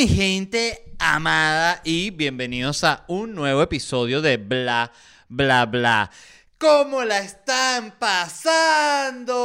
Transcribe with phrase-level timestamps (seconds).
[0.00, 4.92] mi gente amada y bienvenidos a un nuevo episodio de Bla,
[5.28, 6.10] Bla, Bla.
[6.56, 9.36] ¿Cómo la están pasando?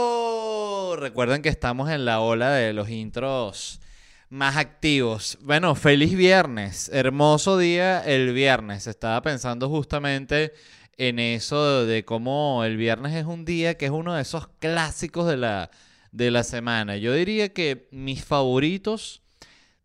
[0.98, 3.82] Recuerden que estamos en la ola de los intros
[4.30, 5.38] más activos.
[5.42, 8.88] Bueno, feliz viernes, hermoso día el viernes.
[8.88, 10.54] Estaba pensando justamente
[10.96, 15.28] en eso de cómo el viernes es un día que es uno de esos clásicos
[15.28, 15.70] de la,
[16.14, 16.96] de la semana.
[16.96, 19.25] Yo diría que mis favoritos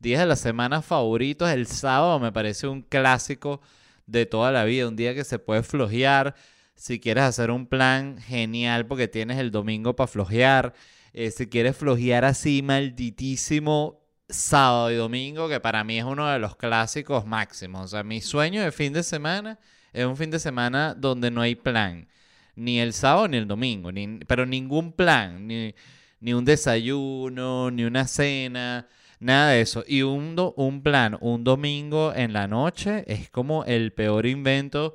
[0.01, 3.61] días de la semana favoritos, el sábado me parece un clásico
[4.07, 6.35] de toda la vida, un día que se puede flojear.
[6.75, 10.73] Si quieres hacer un plan genial porque tienes el domingo para flojear.
[11.13, 16.39] Eh, si quieres flojear así malditísimo sábado y domingo, que para mí es uno de
[16.39, 17.85] los clásicos máximos.
[17.85, 19.59] O sea, mi sueño de fin de semana
[19.93, 22.09] es un fin de semana donde no hay plan.
[22.55, 23.93] Ni el sábado ni el domingo.
[23.93, 25.47] Ni, pero ningún plan.
[25.47, 25.75] Ni,
[26.21, 28.89] ni un desayuno, ni una cena.
[29.21, 29.85] Nada de eso.
[29.87, 34.95] Y un, un plan, un domingo en la noche, es como el peor invento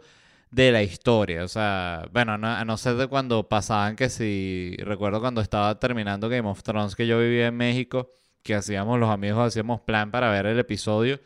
[0.51, 1.43] de la historia.
[1.43, 6.29] O sea, bueno, a no ser de cuando pasaban que si, recuerdo cuando estaba terminando
[6.29, 8.11] Game of Thrones, que yo vivía en México,
[8.43, 11.19] que hacíamos los amigos, hacíamos plan para ver el episodio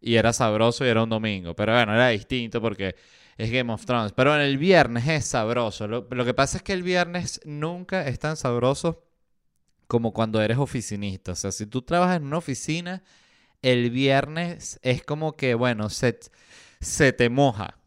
[0.00, 1.54] y era sabroso y era un domingo.
[1.56, 2.96] Pero bueno, era distinto porque
[3.36, 4.12] es Game of Thrones.
[4.12, 5.88] Pero en el viernes es sabroso.
[5.88, 9.05] Lo que pasa es que el viernes nunca es tan sabroso
[9.86, 11.32] como cuando eres oficinista.
[11.32, 13.02] O sea, si tú trabajas en una oficina,
[13.62, 16.18] el viernes es como que, bueno, se,
[16.80, 17.78] se te moja.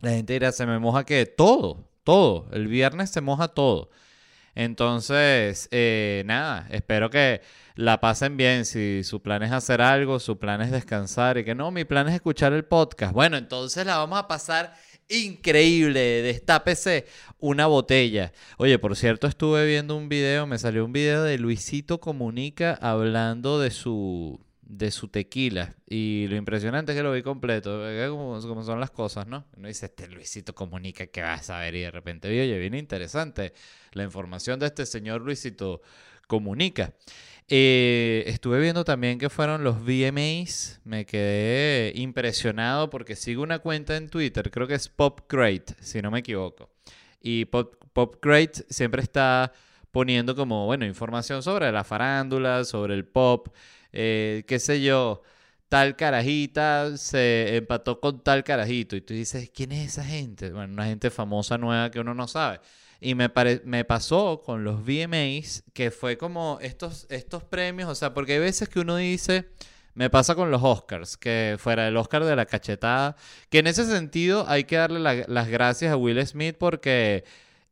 [0.00, 2.48] La gente dirá, se me moja que todo, todo.
[2.52, 3.90] El viernes se moja todo.
[4.54, 7.42] Entonces, eh, nada, espero que
[7.74, 8.64] la pasen bien.
[8.64, 12.08] Si su plan es hacer algo, su plan es descansar y que no, mi plan
[12.08, 13.12] es escuchar el podcast.
[13.12, 14.74] Bueno, entonces la vamos a pasar
[15.08, 16.22] increíble.
[16.22, 17.06] Destápese
[17.38, 18.32] una botella.
[18.58, 23.60] Oye, por cierto, estuve viendo un video, me salió un video de Luisito Comunica hablando
[23.60, 25.74] de su de su tequila.
[25.86, 27.82] Y lo impresionante es que lo vi completo.
[28.08, 29.46] Como, son las cosas, ¿no?
[29.56, 31.74] Uno dice, este Luisito comunica que vas a ver.
[31.74, 33.52] Y de repente vi, oye, viene interesante
[33.92, 35.82] la información de este señor Luisito
[36.26, 36.94] comunica.
[37.48, 40.80] Eh, estuve viendo también que fueron los VMAs.
[40.84, 46.00] Me quedé impresionado porque sigo una cuenta en Twitter, creo que es Pop Great, si
[46.02, 46.70] no me equivoco.
[47.20, 47.76] Y Pop,
[48.68, 49.52] siempre está
[49.90, 53.48] poniendo como, bueno, información sobre la farándula, sobre el pop,
[53.92, 55.22] eh, qué sé yo.
[55.68, 58.96] Tal carajita se empató con tal carajito.
[58.96, 60.50] Y tú dices, ¿quién es esa gente?
[60.52, 62.60] Bueno, una gente famosa nueva que uno no sabe.
[63.04, 63.30] Y me,
[63.64, 68.38] me pasó con los VMAs que fue como estos, estos premios, o sea, porque hay
[68.38, 69.50] veces que uno dice,
[69.92, 73.14] me pasa con los Oscars, que fuera el Oscar de la cachetada,
[73.50, 77.24] que en ese sentido hay que darle las gracias a Will Smith porque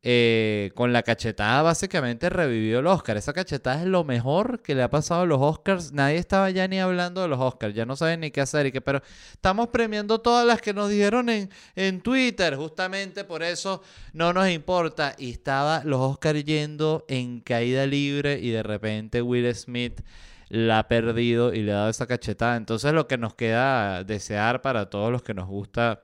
[0.05, 3.17] eh, con la cachetada básicamente revivió el Oscar.
[3.17, 5.93] Esa cachetada es lo mejor que le ha pasado a los Oscars.
[5.93, 8.67] Nadie estaba ya ni hablando de los Oscars, ya no saben ni qué hacer.
[8.67, 9.01] Y que, pero
[9.33, 14.49] estamos premiando todas las que nos dijeron en, en Twitter, justamente por eso no nos
[14.49, 15.15] importa.
[15.19, 20.01] Y estaba los Oscars yendo en caída libre y de repente Will Smith
[20.49, 22.57] la ha perdido y le ha dado esa cachetada.
[22.57, 26.03] Entonces lo que nos queda desear para todos los que nos gusta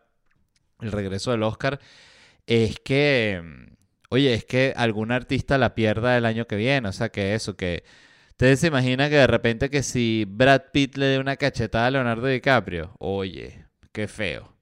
[0.80, 1.80] el regreso del Oscar
[2.46, 3.76] es que
[4.08, 7.56] oye, es que algún artista la pierda el año que viene, o sea, que eso,
[7.56, 7.84] que
[8.30, 11.90] ustedes se imaginan que de repente que si Brad Pitt le dé una cachetada a
[11.90, 14.58] Leonardo DiCaprio, oye, qué feo.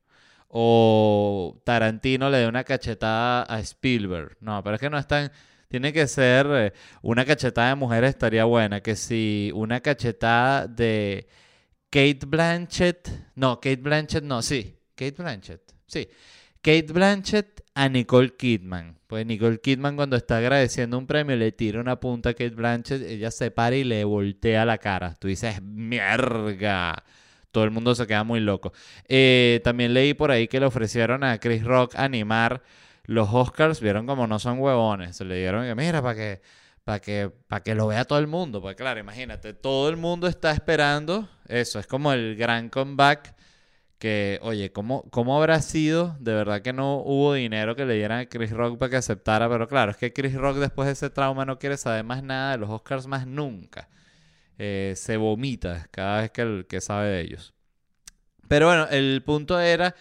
[0.48, 4.38] O Tarantino le dé una cachetada a Spielberg.
[4.40, 5.30] No, pero es que no están...
[5.68, 8.80] Tiene que ser eh, una cachetada de mujeres estaría buena.
[8.80, 11.26] Que si una cachetada de
[11.90, 13.10] Kate Blanchett.
[13.34, 14.78] No, Kate Blanchett no, sí.
[14.94, 15.74] Kate Blanchett.
[15.86, 16.08] Sí.
[16.66, 18.98] Kate Blanchett a Nicole Kidman.
[19.06, 23.02] Pues Nicole Kidman cuando está agradeciendo un premio le tira una punta a Kate Blanchett,
[23.02, 25.14] ella se para y le voltea la cara.
[25.14, 27.04] Tú dices, mierda.
[27.52, 28.72] Todo el mundo se queda muy loco.
[29.06, 32.64] Eh, también leí por ahí que le ofrecieron a Chris Rock animar
[33.04, 33.80] los Oscars.
[33.80, 35.14] Vieron como no son huevones.
[35.14, 36.40] Se le dieron que, mira, para que,
[37.00, 38.60] que, para que lo vea todo el mundo.
[38.60, 41.78] Pues claro, imagínate, todo el mundo está esperando eso.
[41.78, 43.35] Es como el gran comeback
[43.98, 46.16] que, oye, ¿cómo, ¿cómo habrá sido?
[46.20, 49.48] De verdad que no hubo dinero que le dieran a Chris Rock para que aceptara,
[49.48, 52.52] pero claro, es que Chris Rock después de ese trauma no quiere saber más nada
[52.52, 53.88] de los Oscars más nunca.
[54.58, 57.54] Eh, se vomita cada vez que, que sabe de ellos.
[58.48, 59.94] Pero bueno, el punto era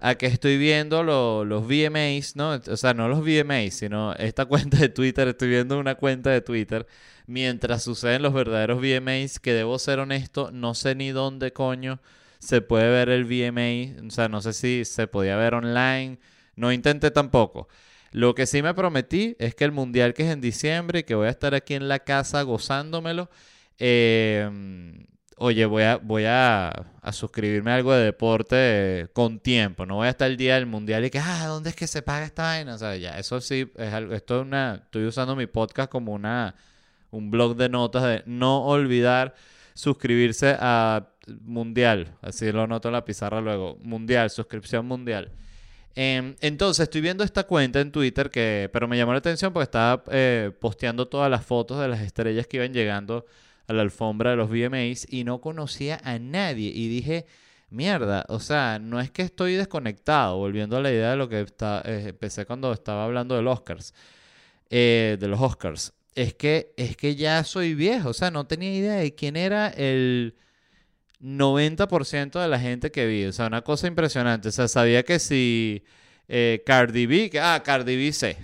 [0.00, 2.60] a que estoy viendo los VMAs, ¿no?
[2.68, 6.40] O sea, no los VMAs, sino esta cuenta de Twitter, estoy viendo una cuenta de
[6.40, 6.86] Twitter
[7.26, 12.00] mientras suceden los verdaderos VMAs, que debo ser honesto, no sé ni dónde coño
[12.42, 14.04] se puede ver el VMA.
[14.06, 16.18] O sea, no sé si se podía ver online.
[16.56, 17.68] No intenté tampoco.
[18.10, 21.14] Lo que sí me prometí es que el mundial que es en diciembre y que
[21.14, 23.30] voy a estar aquí en la casa gozándomelo,
[23.78, 25.06] em,
[25.36, 26.72] oye, voy a, voy a,
[27.12, 29.86] suscribirme a algo de deporte con tiempo.
[29.86, 32.02] No voy a estar el día del mundial y que, ah, ¿dónde es que se
[32.02, 32.74] paga esta vaina?
[32.74, 36.12] O sea, ya, eso sí, es algo, esto es una, estoy usando mi podcast como
[36.12, 36.56] una,
[37.10, 39.34] un blog de notas de no olvidar
[39.74, 42.16] suscribirse a mundial.
[42.22, 43.78] Así lo noto en la pizarra luego.
[43.82, 45.32] Mundial, suscripción mundial.
[45.94, 49.64] Em, entonces estoy viendo esta cuenta en Twitter que, pero me llamó la atención porque
[49.64, 53.26] estaba eh, posteando todas las fotos de las estrellas que iban llegando
[53.66, 57.26] a la alfombra de los VMAs y no conocía a nadie y dije,
[57.70, 61.40] mierda, o sea, no es que estoy desconectado, volviendo a la idea de lo que
[61.42, 63.94] está, eh, empecé cuando estaba hablando del Oscars,
[64.70, 68.74] eh, de los Oscars, es que, es que ya soy viejo, o sea, no tenía
[68.74, 70.36] idea de quién era el
[71.22, 75.18] 90% de la gente que vi, o sea, una cosa impresionante, o sea, sabía que
[75.18, 75.84] si
[76.28, 78.36] eh, Cardi B, que, ah, Cardi B sé,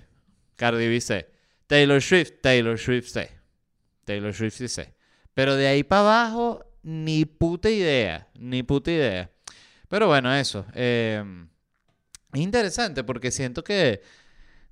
[0.56, 1.28] Cardi B sé,
[1.66, 3.38] Taylor Swift, Taylor Swift sé,
[4.04, 4.94] Taylor Swift sí sé.
[5.34, 9.31] Pero de ahí para abajo, ni puta idea, ni puta idea.
[9.88, 10.64] Pero bueno, eso.
[10.74, 11.22] Eh,
[12.32, 14.00] es interesante porque siento que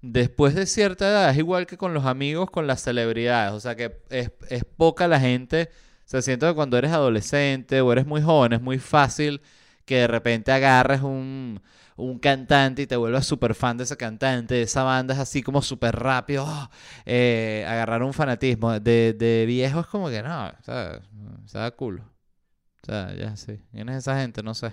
[0.01, 3.53] después de cierta edad es igual que con los amigos, con las celebridades.
[3.53, 5.71] O sea que es poca la gente.
[6.07, 9.43] Sea, siento que cuando eres adolescente o eres muy joven es muy fácil
[9.85, 11.61] que de repente agarres un,
[11.97, 15.63] un cantante y te vuelvas súper fan de ese cantante, esa banda es así como
[15.63, 16.71] súper rápido, oh,
[17.07, 18.79] eh, agarrar un fanatismo.
[18.81, 21.01] De, de viejo es como que no, o sea,
[21.47, 22.03] se da culo.
[22.83, 23.61] O sea, ya sí.
[23.73, 24.43] ¿Quién es esa gente?
[24.43, 24.73] No sé.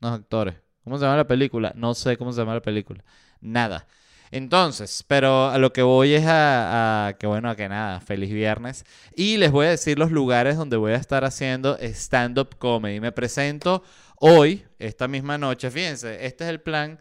[0.00, 0.56] Los actores.
[0.84, 1.72] ¿Cómo se llama la película?
[1.76, 3.04] No sé cómo se llama la película.
[3.40, 3.86] Nada.
[4.32, 8.84] Entonces, pero a lo que voy es a, que bueno, a que nada, feliz viernes.
[9.16, 13.00] Y les voy a decir los lugares donde voy a estar haciendo stand-up comedy.
[13.00, 13.82] Me presento
[14.22, 16.98] Hoy, esta misma noche, fíjense, este es el plan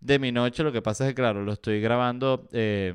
[0.00, 0.62] de mi noche.
[0.62, 2.94] Lo que pasa es que, claro, lo estoy grabando eh,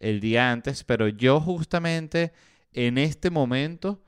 [0.00, 2.32] el día antes, pero yo justamente
[2.72, 4.02] en este momento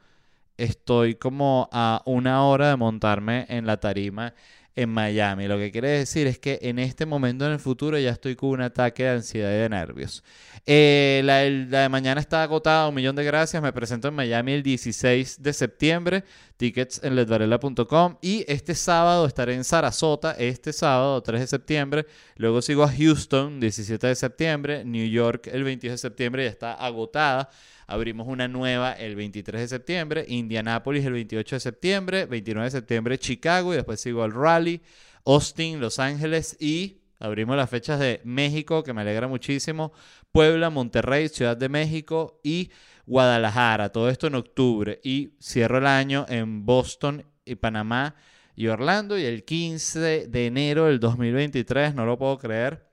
[0.56, 4.32] estoy como a una hora de montarme en la tarima
[4.76, 5.46] en Miami.
[5.48, 8.50] Lo que quiere decir es que en este momento en el futuro ya estoy con
[8.50, 10.22] un ataque de ansiedad y de nervios.
[10.66, 13.62] Eh, la, de mañana está agotada, un millón de gracias.
[13.62, 16.24] Me presento en Miami el 16 de septiembre.
[16.56, 18.16] Tickets en ledvarela.com.
[18.20, 22.06] Y este sábado estaré en Sarasota, este sábado 3 de septiembre.
[22.36, 24.84] Luego sigo a Houston, 17 de septiembre.
[24.84, 27.50] New York el 22 de septiembre, ya está agotada.
[27.90, 33.18] Abrimos una nueva el 23 de septiembre, Indianápolis el 28 de septiembre, 29 de septiembre
[33.18, 34.80] Chicago y después sigo al Rally,
[35.26, 39.92] Austin, Los Ángeles y abrimos las fechas de México, que me alegra muchísimo,
[40.30, 42.70] Puebla, Monterrey, Ciudad de México y
[43.06, 43.88] Guadalajara.
[43.88, 48.14] Todo esto en octubre y cierro el año en Boston y Panamá
[48.54, 52.88] y Orlando y el 15 de enero del 2023, no lo puedo creer.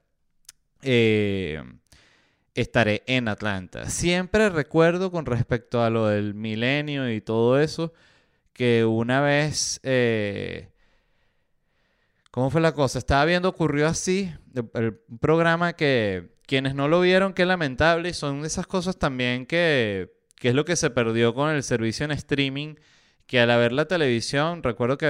[0.81, 1.61] Eh,
[2.62, 3.89] estaré en Atlanta.
[3.89, 7.94] Siempre recuerdo con respecto a lo del milenio y todo eso,
[8.54, 9.80] que una vez...
[9.83, 10.69] Eh,
[12.31, 13.00] ¿Cómo fue la cosa?
[13.00, 14.31] Estaba viendo, ocurrió así,
[14.75, 20.13] el programa que quienes no lo vieron, qué lamentable, y son esas cosas también que,
[20.36, 22.75] que es lo que se perdió con el servicio en streaming,
[23.25, 25.07] que al ver la televisión, recuerdo que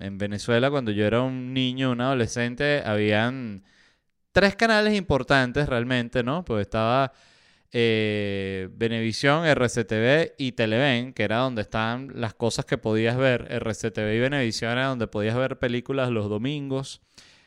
[0.00, 3.64] en Venezuela, cuando yo era un niño, un adolescente, habían
[4.38, 6.44] tres canales importantes realmente, ¿no?
[6.44, 7.12] Pues estaba
[7.72, 13.48] eh, RCTV y Televen, que era donde estaban las cosas que podías ver.
[13.50, 17.02] RCTV y Venevisión era donde podías ver películas los domingos,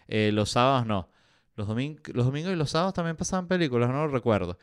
[0.10, 1.10] eh, los sábados no.
[1.56, 4.58] Los, los domingos y los sábados también pasaban películas, no lo recuerdo.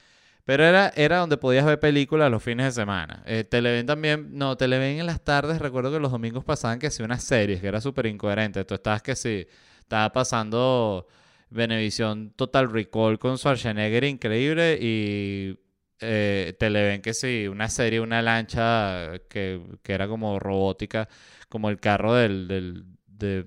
[0.44, 3.22] Pero era, era donde podías ver películas los fines de semana.
[3.24, 7.02] Eh, Televen también, no, Televen en las tardes, recuerdo que los domingos pasaban que sí
[7.02, 8.66] unas series, que era súper incoherente.
[8.66, 9.46] Tú estabas que sí,
[9.80, 11.06] estaba pasando
[11.50, 15.58] Venevisión Total Recall con Schwarzenegger increíble y
[16.00, 21.08] eh, Televen que sí, una serie, una lancha que, era como robótica,
[21.48, 22.48] como el carro del...
[22.48, 23.44] del de,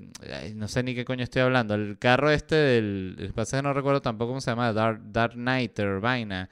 [0.55, 1.75] no sé ni qué coño estoy hablando.
[1.75, 3.15] El carro este del...
[3.19, 4.73] El pasa que no recuerdo tampoco cómo se llama.
[4.73, 6.49] Dark, Dark Knight, Vaina.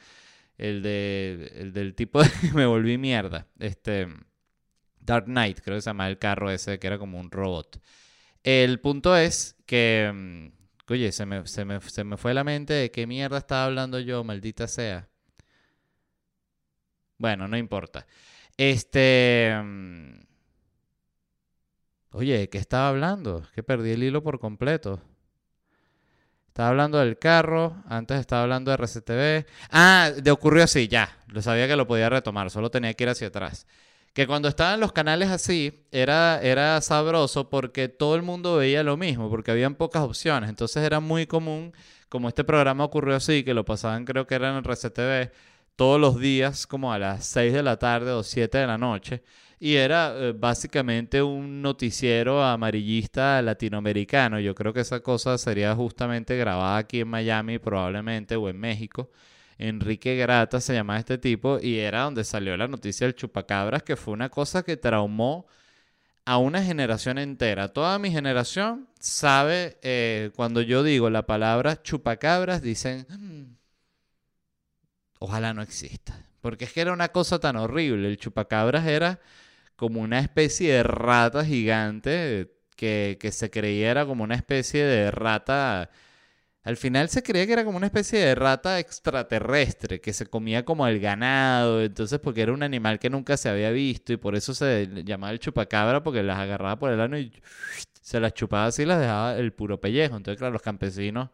[0.58, 2.30] El, de, el del tipo de...
[2.54, 3.48] me volví mierda.
[3.60, 4.08] Este...
[5.02, 7.82] Dark Knight, creo que se llama el carro ese, que era como un robot.
[8.44, 10.59] El punto es que mm,
[10.90, 14.00] Oye, se me, se me, se me fue la mente de qué mierda estaba hablando
[14.00, 15.08] yo, maldita sea.
[17.18, 18.08] Bueno, no importa.
[18.58, 19.54] Este...
[19.64, 20.22] Mm,
[22.12, 23.46] oye, ¿qué estaba hablando?
[23.54, 25.02] Que perdí el hilo por completo.
[26.48, 29.46] Estaba hablando del carro, antes estaba hablando de RCTV.
[29.72, 31.18] Ah, de ocurrió así, ya.
[31.28, 33.68] Lo sabía que lo podía retomar, solo tenía que ir hacia atrás
[34.20, 38.98] que cuando estaban los canales así era, era sabroso porque todo el mundo veía lo
[38.98, 40.50] mismo, porque habían pocas opciones.
[40.50, 41.72] Entonces era muy común,
[42.10, 45.32] como este programa ocurrió así, que lo pasaban creo que era en el RCTV
[45.78, 49.24] todos los días como a las 6 de la tarde o 7 de la noche.
[49.58, 54.42] y era eh, básicamente un noticiero amarillista latinoamericano.
[54.42, 59.12] Yo creo que esa cosa sería justamente grabada aquí en Miami probablemente o en México.
[59.60, 63.98] Enrique Grata se llamaba este tipo y era donde salió la noticia del chupacabras, que
[63.98, 65.48] fue una cosa que traumó
[66.26, 67.68] a una generación entera.
[67.68, 73.58] Toda mi generación sabe, eh, cuando yo digo la palabra chupacabras, dicen, mm,
[75.20, 76.26] ojalá no exista.
[76.40, 78.08] Porque es que era una cosa tan horrible.
[78.08, 79.20] El chupacabras era
[79.76, 85.90] como una especie de rata gigante que, que se creyera como una especie de rata
[86.64, 90.66] al final se creía que era como una especie de rata extraterrestre que se comía
[90.66, 94.36] como el ganado, entonces porque era un animal que nunca se había visto y por
[94.36, 97.32] eso se llamaba el chupacabra porque las agarraba por el ano y
[98.02, 100.18] se las chupaba así y las dejaba el puro pellejo.
[100.18, 101.30] Entonces, claro, los campesinos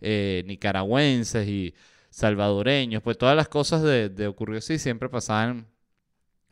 [0.00, 1.74] eh, nicaragüenses y
[2.10, 5.66] salvadoreños, pues todas las cosas de, de ocurrió así siempre pasaban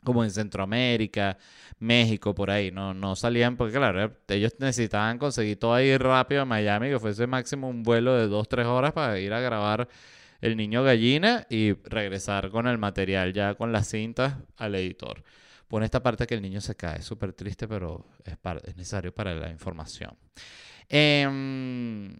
[0.03, 1.37] como en Centroamérica,
[1.79, 2.71] México, por ahí.
[2.71, 7.27] No, no salían porque, claro, ellos necesitaban conseguir todo ahí rápido a Miami, que fuese
[7.27, 9.87] máximo un vuelo de 2-3 horas para ir a grabar
[10.41, 15.23] El Niño Gallina y regresar con el material ya con las cintas al editor.
[15.67, 19.35] Pone esta parte que el niño se cae, súper triste, pero es, es, necesario para
[19.35, 20.17] la información.
[20.87, 22.15] Em,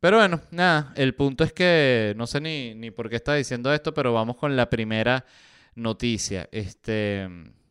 [0.00, 3.72] pero bueno, nada, el punto es que no sé ni, ni por qué está diciendo
[3.72, 5.24] esto, pero vamos con la primera
[5.74, 6.48] noticia.
[6.52, 7.28] Este,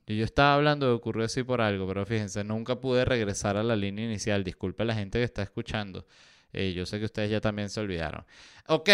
[0.07, 3.75] yo estaba hablando de ocurrió así por algo, pero fíjense, nunca pude regresar a la
[3.75, 4.43] línea inicial.
[4.43, 6.05] Disculpe a la gente que está escuchando.
[6.51, 8.25] Eh, yo sé que ustedes ya también se olvidaron.
[8.67, 8.89] Ok,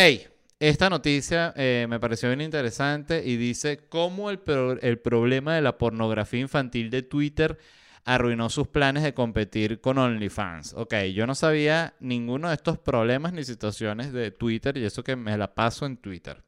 [0.59, 4.39] esta noticia eh, me pareció bien interesante y dice cómo el,
[4.81, 7.57] el problema de la pornografía infantil de Twitter
[8.05, 10.73] arruinó sus planes de competir con OnlyFans.
[10.73, 15.15] Ok, yo no sabía ninguno de estos problemas ni situaciones de Twitter y eso que
[15.15, 16.43] me la paso en Twitter.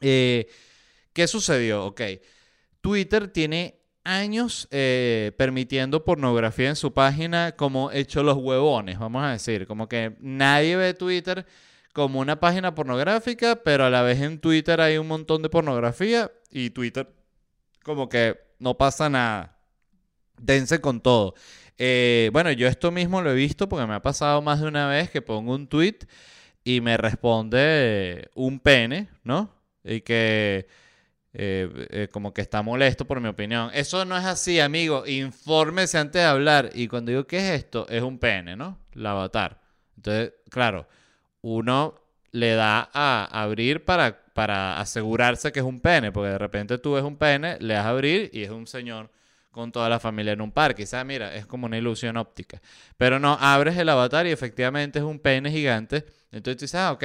[0.00, 0.48] Eh,
[1.12, 1.84] ¿Qué sucedió?
[1.86, 2.00] Ok,
[2.80, 9.32] Twitter tiene años eh, permitiendo pornografía en su página como hecho los huevones, vamos a
[9.32, 9.66] decir.
[9.66, 11.46] Como que nadie ve Twitter
[11.92, 16.30] como una página pornográfica, pero a la vez en Twitter hay un montón de pornografía
[16.50, 17.12] y Twitter
[17.84, 19.58] como que no pasa nada.
[20.38, 21.34] Dense con todo.
[21.78, 24.88] Eh, bueno, yo esto mismo lo he visto porque me ha pasado más de una
[24.88, 25.98] vez que pongo un tweet
[26.64, 29.54] y me responde un pene, ¿no?
[29.84, 30.66] Y que
[31.34, 33.70] eh, eh, como que está molesto por mi opinión.
[33.72, 35.06] Eso no es así, amigo.
[35.06, 36.70] Infórmese antes de hablar.
[36.74, 37.86] Y cuando digo, ¿qué es esto?
[37.88, 38.78] Es un pene, ¿no?
[38.94, 39.60] El avatar.
[39.96, 40.86] Entonces, claro,
[41.40, 41.94] uno
[42.32, 46.92] le da a abrir para, para asegurarse que es un pene, porque de repente tú
[46.92, 49.10] ves un pene, le das a abrir y es un señor
[49.50, 50.82] con toda la familia en un parque.
[50.82, 52.60] Quizás, mira, es como una ilusión óptica.
[52.96, 56.04] Pero no, abres el avatar y efectivamente es un pene gigante.
[56.30, 57.04] Entonces tú dices, ah, ok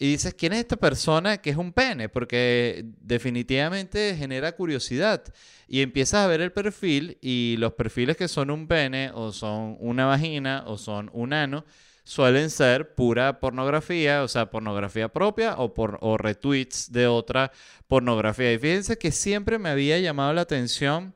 [0.00, 2.08] y dices, ¿quién es esta persona que es un pene?
[2.08, 5.22] Porque definitivamente genera curiosidad.
[5.68, 9.76] Y empiezas a ver el perfil y los perfiles que son un pene o son
[9.78, 11.66] una vagina o son un ano
[12.02, 17.52] suelen ser pura pornografía, o sea, pornografía propia o, o retweets de otra
[17.86, 18.54] pornografía.
[18.54, 21.14] Y fíjense que siempre me había llamado la atención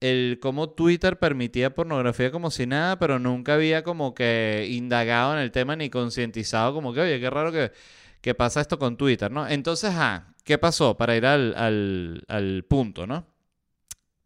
[0.00, 5.40] el cómo Twitter permitía pornografía como si nada, pero nunca había como que indagado en
[5.40, 7.72] el tema ni concientizado como que, oye, qué raro que
[8.20, 9.46] que pasa esto con Twitter, ¿no?
[9.48, 10.96] Entonces, ah, ¿qué pasó?
[10.96, 13.26] Para ir al, punto, ¿no?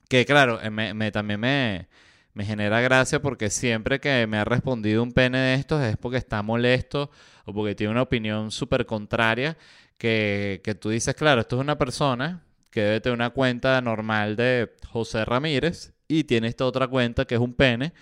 [0.09, 1.89] Que claro, eh, me, también me,
[2.35, 6.19] me genera gracia porque siempre que me ha respondido un pene de estos es porque
[6.19, 7.11] está molesto
[7.45, 9.57] o porque tiene una opinión súper contraria
[9.99, 14.37] que, que tú dices, claro, esto es una persona que debe tener una cuenta normal
[14.37, 17.93] de José Ramírez y tiene esta otra cuenta que es un pene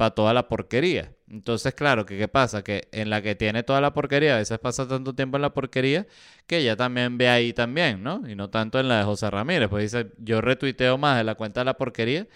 [0.00, 1.12] para toda la porquería.
[1.28, 2.64] Entonces, claro, ¿qué pasa?
[2.64, 5.52] Que en la que tiene toda la porquería, a veces pasa tanto tiempo en la
[5.52, 6.06] porquería
[6.46, 8.22] que ella también ve ahí también, ¿no?
[8.26, 9.68] Y no tanto en la de José Ramírez.
[9.68, 12.26] Pues dice, yo retuiteo más de la cuenta de la porquería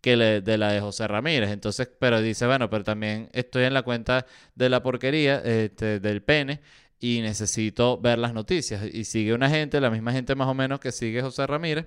[0.00, 1.50] que de la de José Ramírez.
[1.50, 4.26] Entonces, pero dice, bueno, pero también estoy en la cuenta
[4.56, 6.60] de la porquería, este, del pene,
[6.98, 8.82] y necesito ver las noticias.
[8.92, 11.86] Y sigue una gente, la misma gente más o menos que sigue José Ramírez.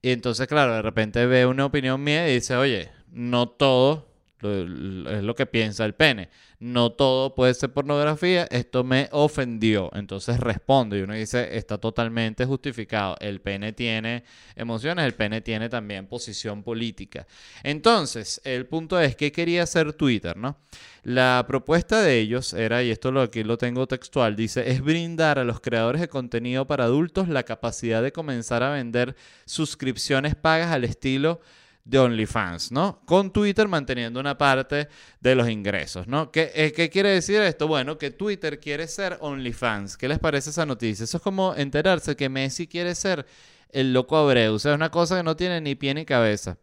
[0.00, 4.09] Y entonces, claro, de repente ve una opinión mía y dice, oye, no todo
[4.42, 6.28] es lo que piensa el pene.
[6.58, 9.90] No todo puede ser pornografía, esto me ofendió.
[9.94, 13.16] Entonces responde y uno dice, está totalmente justificado.
[13.20, 14.24] El pene tiene
[14.56, 17.26] emociones, el pene tiene también posición política.
[17.62, 20.36] Entonces, el punto es, ¿qué quería hacer Twitter?
[20.36, 20.58] ¿no?
[21.02, 25.38] La propuesta de ellos era, y esto lo, aquí lo tengo textual, dice, es brindar
[25.38, 29.16] a los creadores de contenido para adultos la capacidad de comenzar a vender
[29.46, 31.40] suscripciones pagas al estilo
[31.84, 33.00] de OnlyFans, ¿no?
[33.04, 34.88] Con Twitter manteniendo una parte
[35.20, 36.30] de los ingresos, ¿no?
[36.30, 37.66] ¿Qué, eh, ¿Qué, quiere decir esto?
[37.66, 39.96] Bueno, que Twitter quiere ser OnlyFans.
[39.96, 41.04] ¿Qué les parece esa noticia?
[41.04, 43.26] Eso es como enterarse que Messi quiere ser
[43.70, 44.54] el loco Abreu.
[44.54, 46.58] O sea, es una cosa que no tiene ni pie ni cabeza.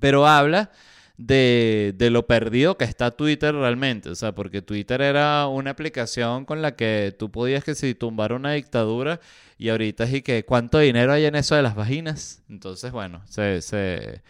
[0.00, 0.70] Pero habla
[1.16, 4.10] de, de, lo perdido que está Twitter realmente.
[4.10, 8.32] O sea, porque Twitter era una aplicación con la que tú podías que si tumbar
[8.32, 9.20] una dictadura
[9.58, 12.42] y ahorita es y que cuánto dinero hay en eso de las vaginas.
[12.48, 14.22] Entonces, bueno, se, se,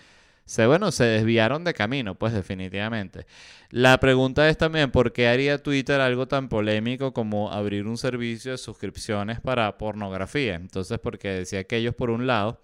[0.44, 3.26] se, bueno, se desviaron de camino, pues definitivamente.
[3.70, 8.52] La pregunta es también, ¿por qué haría Twitter algo tan polémico como abrir un servicio
[8.52, 10.56] de suscripciones para pornografía?
[10.56, 12.60] Entonces, porque decía que ellos, por un lado,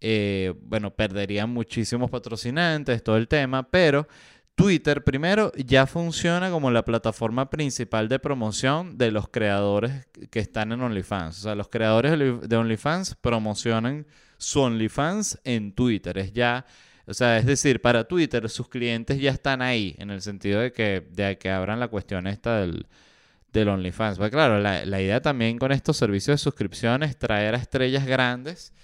[0.00, 4.06] eh, bueno, perderían muchísimos patrocinantes, todo el tema, pero
[4.54, 10.72] Twitter primero ya funciona como la plataforma principal de promoción de los creadores que están
[10.72, 11.38] en OnlyFans.
[11.38, 16.18] O sea, los creadores de OnlyFans promocionan su OnlyFans en Twitter.
[16.18, 16.66] Es ya,
[17.06, 20.72] o sea, es decir, para Twitter sus clientes ya están ahí, en el sentido de
[20.72, 22.86] que, de que abran la cuestión esta del,
[23.52, 24.18] del OnlyFans.
[24.18, 28.04] Pues claro, la, la idea también con estos servicios de suscripción es traer a estrellas
[28.06, 28.74] grandes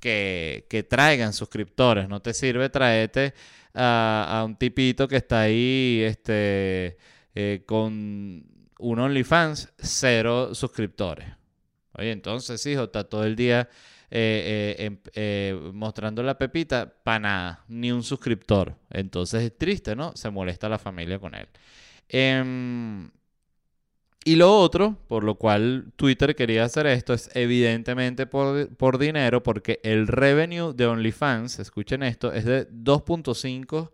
[0.00, 2.08] que, traigan suscriptores.
[2.08, 3.34] No te sirve traerte
[3.74, 6.96] a, un tipito que está ahí este,
[7.34, 8.44] eh, con
[8.78, 11.28] un OnlyFans, cero suscriptores.
[11.92, 13.68] Oye, entonces, hijo, está todo el día
[14.10, 14.74] eh,
[15.14, 18.76] eh, em, mostrando la pepita, para nada, ni un suscriptor.
[18.90, 20.16] Entonces es triste, ¿no?
[20.16, 21.48] Se molesta la familia con él.
[24.22, 29.80] Y lo otro, por lo cual Twitter quería hacer esto, es evidentemente por, dinero, porque
[29.82, 33.90] el revenue de OnlyFans, escuchen esto, es de 2.5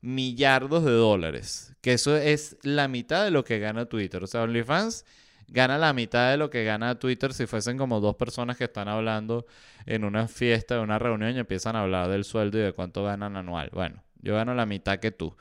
[0.00, 4.22] millardos de dólares, que eso es la mitad de lo que gana Twitter.
[4.22, 5.04] O sea, OnlyFans
[5.48, 8.86] gana la mitad de lo que gana Twitter si fuesen como dos personas que están
[8.86, 9.44] hablando
[9.86, 13.02] en una fiesta, en una reunión y empiezan a hablar del sueldo y de cuánto
[13.02, 13.70] ganan anual.
[13.72, 15.34] Bueno, yo gano la mitad que tú.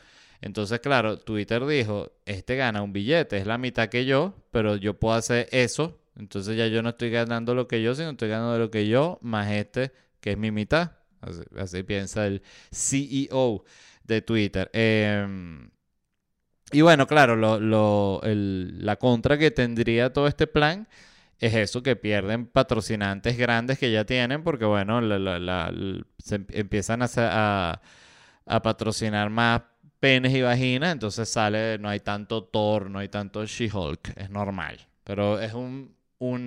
[0.43, 4.99] Entonces, claro, Twitter dijo, este gana un billete, es la mitad que yo, pero yo
[4.99, 6.01] puedo hacer eso.
[6.17, 9.19] Entonces ya yo no estoy ganando lo que yo, sino estoy ganando lo que yo,
[9.21, 10.91] más este, que es mi mitad.
[11.57, 12.41] Así, piensa el
[12.73, 13.63] CEO
[14.03, 14.69] de Twitter.
[14.73, 15.69] Em,
[16.73, 20.89] y bueno, claro, la contra que tendría todo este plan
[21.39, 24.99] es eso, que pierden patrocinantes grandes que ya tienen, porque bueno,
[26.17, 27.81] se empiezan a,
[28.45, 29.61] a patrocinar más
[30.03, 34.77] penes y vaginas, entonces sale, no hay tanto Thor, no hay tanto She-Hulk, es normal.
[35.05, 35.95] Pero es un,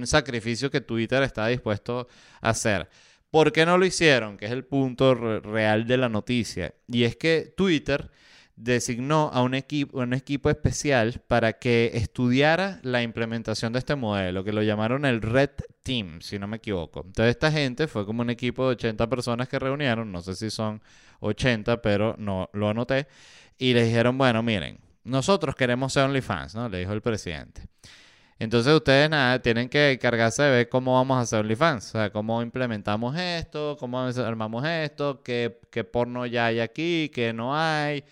[0.05, 2.07] sacrificio que Twitter está dispuesto
[2.43, 2.87] a hacer.
[3.31, 4.37] ¿Por qué no lo hicieron?
[4.37, 6.75] Que es el punto real de la noticia.
[6.87, 8.11] Y es que Twitter
[8.57, 14.45] designó a un equipo, un equipo especial para que estudiara la implementación de este modelo,
[14.45, 15.51] que lo llamaron el Red
[15.83, 17.05] Team, si no me equivoco.
[17.07, 20.51] Entonces esta gente fue como un equipo de 80 personas que reunieron, no sé si
[20.51, 20.83] son
[21.21, 23.07] 80, pero no lo anoté
[23.59, 26.69] y le dijeron, bueno, miren, nosotros queremos ser OnlyFans, ¿no?
[26.69, 27.63] Le dijo el presidente.
[28.39, 32.11] Entonces ustedes nada, tienen que encargarse de ver cómo vamos a hacer OnlyFans, o sea,
[32.11, 38.05] cómo implementamos esto, cómo armamos esto, qué, qué porno ya hay aquí, qué no hay.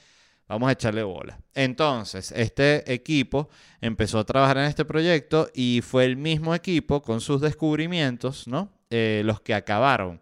[0.48, 1.38] Vamos a echarle bola.
[1.54, 3.48] Entonces, este equipo
[3.80, 8.70] empezó a trabajar en este proyecto y fue el mismo equipo con sus descubrimientos, ¿no?
[8.90, 10.20] Eh, los que acabaron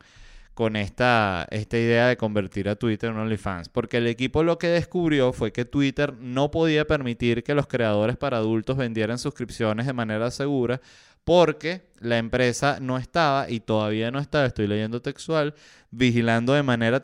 [0.55, 3.69] con esta, esta idea de convertir a Twitter en OnlyFans.
[3.69, 8.17] Porque el equipo lo que descubrió fue que Twitter no podía permitir que los creadores
[8.17, 10.81] para adultos vendieran suscripciones de manera segura
[11.25, 15.55] porque la empresa no estaba y todavía no está, estoy leyendo textual,
[15.91, 17.01] vigilando de manera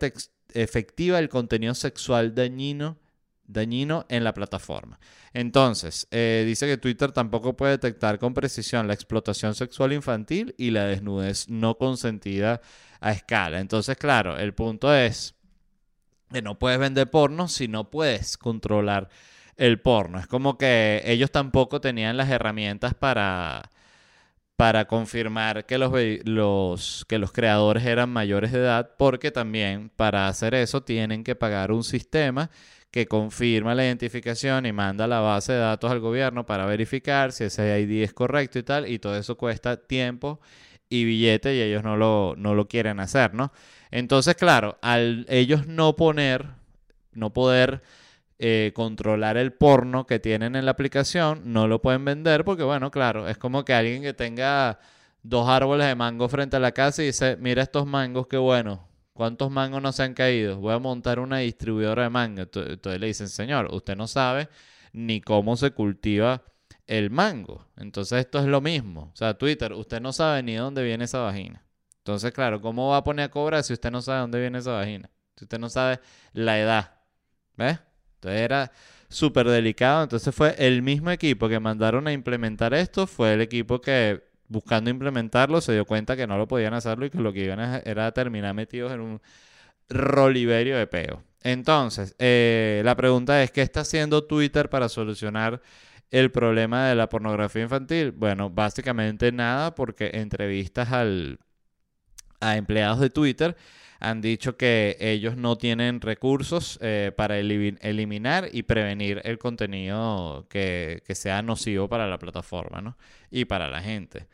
[0.55, 2.99] efectiva el contenido sexual dañino
[3.49, 5.01] dañino en la plataforma.
[5.33, 10.71] Entonces, eh, dice que Twitter tampoco puede detectar con precisión la explotación sexual infantil y
[10.71, 12.61] la desnudez no consentida
[13.01, 13.61] a escala.
[13.61, 15.35] Entonces, claro, el punto es
[16.33, 19.09] que no puedes vender porno si no puedes controlar
[19.57, 20.19] el porno.
[20.19, 23.71] Es como que ellos tampoco tenían las herramientas para,
[24.57, 25.93] para confirmar que los,
[26.25, 31.35] los, que los creadores eran mayores de edad, porque también para hacer eso tienen que
[31.35, 32.51] pagar un sistema
[32.91, 37.45] que confirma la identificación y manda la base de datos al gobierno para verificar si
[37.45, 40.41] ese ID es correcto y tal, y todo eso cuesta tiempo
[40.89, 43.53] y billete y ellos no lo, no lo quieren hacer, ¿no?
[43.91, 46.47] Entonces, claro, al ellos no poner,
[47.13, 47.83] no poder
[48.39, 52.91] eh, controlar el porno que tienen en la aplicación, no lo pueden vender porque, bueno,
[52.91, 54.79] claro, es como que alguien que tenga
[55.23, 58.89] dos árboles de mango frente a la casa y dice, mira estos mangos, qué bueno,
[59.13, 60.59] ¿cuántos mangos no se han caído?
[60.59, 62.43] Voy a montar una distribuidora de mango.
[62.43, 64.49] Entonces le dicen, señor, usted no sabe
[64.93, 66.43] ni cómo se cultiva
[66.89, 67.65] el mango.
[67.77, 69.13] Entonces esto es lo mismo.
[69.13, 71.65] O sea, Twitter, usted no sabe ni dónde viene esa vagina.
[71.99, 74.73] Entonces, claro, ¿cómo va a poner a cobrar si usted no sabe dónde viene esa
[74.73, 75.11] vagina?
[75.37, 76.01] Si usted no sabe
[76.33, 76.95] la edad.
[77.57, 77.79] ¿Ves?
[78.15, 78.73] Entonces era
[79.09, 80.03] súper delicado.
[80.03, 84.89] Entonces fue el mismo equipo que mandaron a implementar esto, fue el equipo que buscando
[84.89, 87.79] implementarlo se dio cuenta que no lo podían hacerlo y que lo que iban a
[87.81, 89.21] era terminar metidos en un
[89.91, 91.23] roliverio de peo.
[91.43, 95.61] Entonces, eh, la pregunta es, ¿qué está haciendo Twitter para solucionar
[96.11, 98.13] el problema de la pornografía infantil?
[98.13, 101.39] Bueno, básicamente nada, porque entrevistas al,
[102.41, 103.57] a empleados de Twitter
[104.01, 111.03] han dicho que ellos no tienen recursos eh, para eliminar y prevenir el contenido que,
[111.05, 112.97] que, sea nocivo para la plataforma ¿no?
[113.31, 114.29] y para la gente.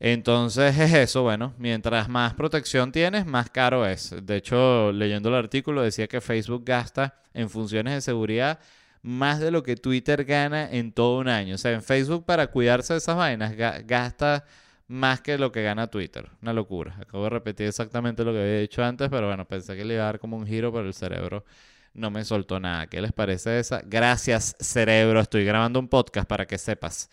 [0.00, 4.14] Entonces es eso, bueno, mientras más protección tienes, más caro es.
[4.22, 8.58] De hecho, leyendo el artículo decía que Facebook gasta en funciones de seguridad
[9.04, 11.56] más de lo que Twitter gana en todo un año.
[11.56, 13.54] O sea, en Facebook para cuidarse de esas vainas
[13.86, 14.46] gasta
[14.88, 16.30] más que lo que gana Twitter.
[16.40, 16.96] Una locura.
[16.98, 20.04] Acabo de repetir exactamente lo que había dicho antes, pero bueno, pensé que le iba
[20.04, 21.44] a dar como un giro, pero el cerebro
[21.92, 22.86] no me soltó nada.
[22.86, 23.82] ¿Qué les parece esa?
[23.84, 25.20] Gracias, cerebro.
[25.20, 27.10] Estoy grabando un podcast para que sepas.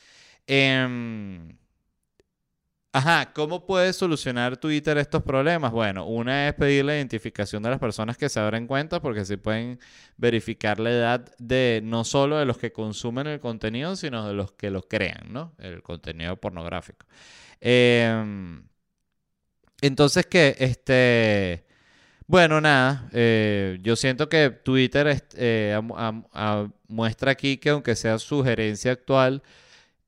[0.47, 1.53] Eh,
[2.93, 5.71] Ajá, ¿cómo puede solucionar Twitter estos problemas?
[5.71, 9.37] Bueno, una es pedir la identificación de las personas que se abren cuentas, porque así
[9.37, 9.79] pueden
[10.17, 14.51] verificar la edad de no solo de los que consumen el contenido, sino de los
[14.51, 15.53] que lo crean, ¿no?
[15.57, 17.05] El contenido pornográfico.
[17.61, 18.63] Em,
[19.81, 20.55] entonces, ¿qué?
[20.59, 21.65] Este.
[22.27, 25.79] Bueno, nada, eh, yo siento que Twitter eh,
[26.87, 29.43] muestra aquí que aunque sea sugerencia actual,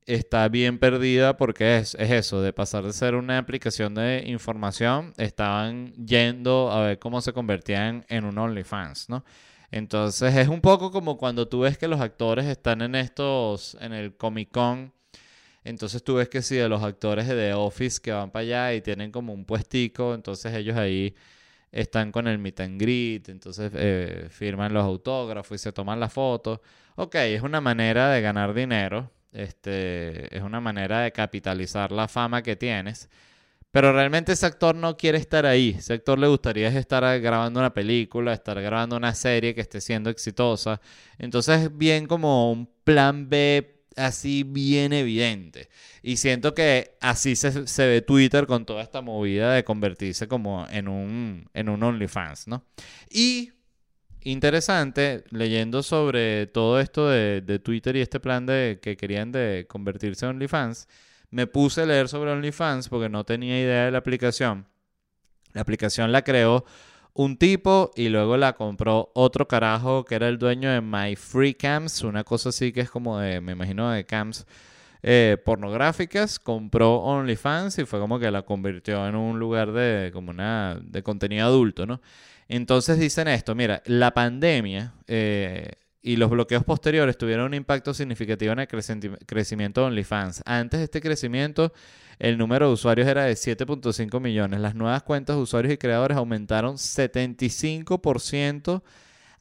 [0.05, 5.93] está bien perdida porque es, eso, de pasar de ser una aplicación de información, estaban
[5.93, 9.23] yendo a ver cómo se convertían en un OnlyFans, ¿no?
[9.71, 13.93] Entonces es un poco como cuando tú ves que los actores están en estos, en
[13.93, 14.93] el Comic Con,
[15.63, 18.73] entonces tú ves que sí, de los actores de The Office que van para allá
[18.75, 21.15] y tienen como un puestico, entonces ellos ahí
[21.71, 26.09] están con el meet and greet, entonces eh, firman los autógrafos y se toman la
[26.09, 26.61] foto.
[26.95, 32.41] Ok, es una manera de ganar dinero, este, es una manera de capitalizar la fama
[32.41, 33.09] que tienes.
[33.71, 35.75] Pero realmente ese actor no quiere estar ahí.
[35.79, 40.11] Ese actor le gustaría estar grabando una película, estar grabando una serie que esté siendo
[40.11, 40.79] exitosa.
[41.17, 45.69] Entonces es bien como un plan B así bien evidente.
[46.03, 50.67] Y siento que así se, se, ve Twitter con toda esta movida de convertirse como
[50.69, 52.65] en un, en un OnlyFans, ¿no?
[53.09, 53.53] Y
[54.23, 60.25] interesante leyendo sobre todo esto de, Twitter y este plan de que querían de convertirse
[60.25, 60.87] en OnlyFans.
[61.29, 64.67] Me puse a leer sobre OnlyFans porque no tenía idea de la aplicación.
[65.53, 66.65] La aplicación la creó
[67.13, 71.53] un tipo y luego la compró otro carajo que era el dueño de My Free
[71.53, 74.47] Cams, una cosa así que es como de, me imagino, de cams
[75.03, 76.39] eh, pornográficas.
[76.39, 81.03] Compró OnlyFans y fue como que la convirtió en un lugar de, como una, de
[81.03, 82.01] contenido adulto, ¿no?
[82.55, 85.71] Entonces dicen esto, mira, la pandemia eh,
[86.03, 90.43] y los bloqueos posteriores tuvieron un impacto significativo en el crecimiento de OnlyFans.
[90.45, 91.73] Antes de este crecimiento,
[92.19, 94.59] el número de usuarios era de 7.5 millones.
[94.59, 98.83] Las nuevas cuentas de usuarios y creadores aumentaron 75%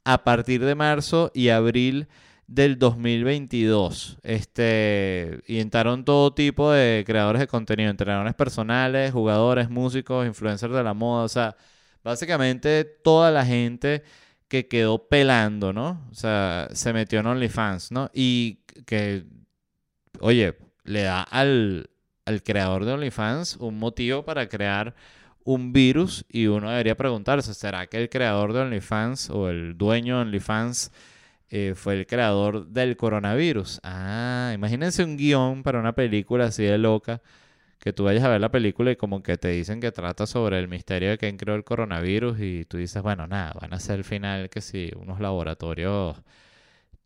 [0.04, 2.08] a partir de marzo y abril
[2.46, 4.20] del 2022.
[4.22, 10.82] Este, y entraron todo tipo de creadores de contenido, entrenadores personales, jugadores, músicos, influencers de
[10.82, 11.56] la moda, o sea,
[12.04, 14.02] Básicamente toda la gente
[14.48, 16.06] que quedó pelando, ¿no?
[16.10, 18.10] O sea, se metió en OnlyFans, ¿no?
[18.12, 19.24] Y que,
[20.20, 21.90] oye, le da al,
[22.26, 24.94] al creador de OnlyFans un motivo para crear
[25.44, 30.16] un virus y uno debería preguntarse, ¿será que el creador de OnlyFans o el dueño
[30.16, 30.92] de OnlyFans
[31.48, 33.80] eh, fue el creador del coronavirus?
[33.82, 37.22] Ah, imagínense un guion para una película así de loca
[37.82, 40.60] que tú vayas a ver la película y como que te dicen que trata sobre
[40.60, 43.98] el misterio de quién creó el coronavirus y tú dices, bueno, nada, van a ser
[43.98, 46.16] el final que si unos laboratorios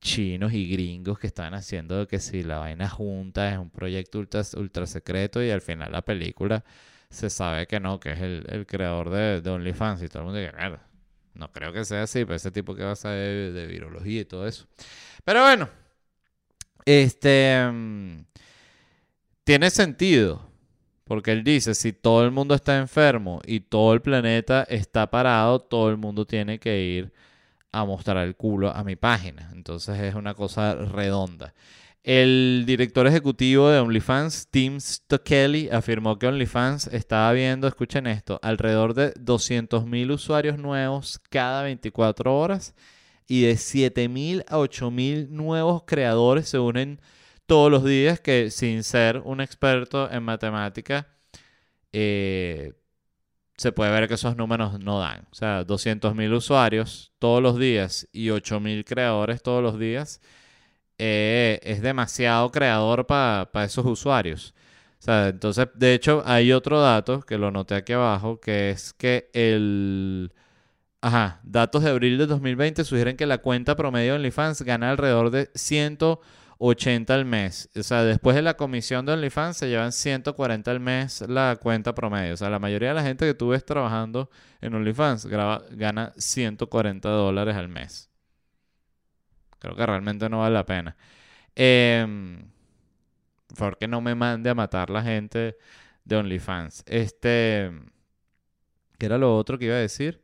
[0.02, 4.42] chinos y gringos que están haciendo que si la vaina junta es un proyecto ultra,
[4.58, 6.62] ultra secreto y al final la película
[7.08, 10.40] se sabe que no, que es el, creador de, de, OnlyFans y todo el mundo
[10.40, 10.86] dice, mierda,
[11.32, 14.24] no creo que sea así, pero ese tipo que va a saber de virología y
[14.26, 14.66] todo eso.
[15.24, 15.70] Pero bueno,
[16.84, 17.66] este...
[17.72, 18.24] Mm,
[19.44, 20.46] tiene sentido
[21.06, 25.60] porque él dice, si todo el mundo está enfermo y todo el planeta está parado,
[25.60, 27.12] todo el mundo tiene que ir
[27.70, 29.50] a mostrar el culo a mi página.
[29.52, 31.54] Entonces es una cosa redonda.
[32.02, 38.94] El director ejecutivo de OnlyFans, Tim Stokely, afirmó que OnlyFans estaba viendo, escuchen esto, alrededor
[38.94, 42.74] de 200.000 usuarios nuevos cada 24 horas
[43.28, 47.00] y de 7.000 a 8.000 nuevos creadores se unen
[47.46, 51.08] todos los días que sin ser un experto en matemática,
[51.92, 52.74] eh,
[53.56, 55.26] se puede ver que esos números no dan.
[55.30, 60.20] O sea, 200.000 usuarios todos los días y 8.000 creadores todos los días
[60.98, 64.54] eh, es demasiado creador para esos usuarios.
[65.00, 68.92] O sea, entonces, de hecho, hay otro dato que lo noté aquí abajo, que es
[68.94, 70.32] que el
[71.06, 75.30] Ajá, datos de abril de 2020 sugieren que la cuenta promedio de OnlyFans gana alrededor
[75.30, 75.50] de
[76.58, 77.68] 180 al mes.
[77.76, 81.94] O sea, después de la comisión de OnlyFans se llevan 140 al mes la cuenta
[81.94, 82.34] promedio.
[82.34, 87.08] O sea, la mayoría de la gente que tú ves trabajando en OnlyFans gana 140
[87.08, 88.10] dólares al mes.
[89.58, 90.96] Creo que realmente no vale la pena.
[91.54, 92.38] Eh,
[93.56, 95.56] por que no me mande a matar la gente
[96.04, 96.84] de OnlyFans.
[96.86, 97.72] Este.
[98.98, 100.22] ¿Qué era lo otro que iba a decir?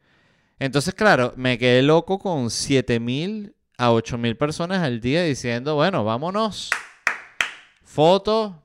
[0.58, 6.70] Entonces, claro, me quedé loco con 7000 a 8000 personas al día diciendo, bueno, vámonos.
[7.82, 8.62] Foto,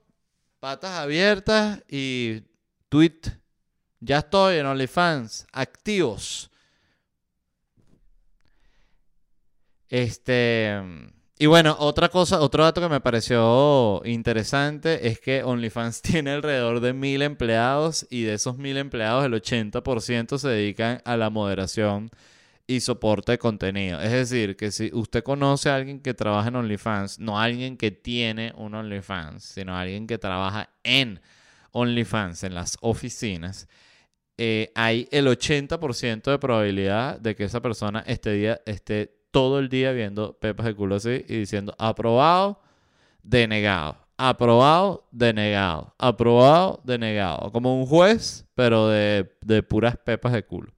[0.59, 2.43] patas abiertas y
[2.87, 3.21] tweet.
[3.99, 6.51] Ya estoy en OnlyFans, activos.
[9.89, 10.79] Este.
[11.39, 16.79] Y bueno, otra cosa, otro dato que me pareció interesante es que OnlyFans tiene alrededor
[16.79, 22.11] de mil empleados y de esos mil empleados el 80% se dedican a la moderación
[22.67, 24.01] y soporte de contenido.
[24.01, 27.91] Es decir, que si usted conoce a alguien que trabaja en OnlyFans, no alguien que
[27.91, 31.21] tiene un OnlyFans, sino alguien que trabaja en
[31.71, 33.67] OnlyFans, en las oficinas,
[34.37, 39.69] eh, hay el 80% de probabilidad de que esa persona este día esté todo el
[39.69, 42.61] día viendo pepas de culo así y diciendo aprobado,
[43.23, 47.51] denegado, aprobado, denegado, aprobado, denegado.
[47.51, 49.27] Como un juez, pero de,
[49.67, 50.73] puras pepas de culo.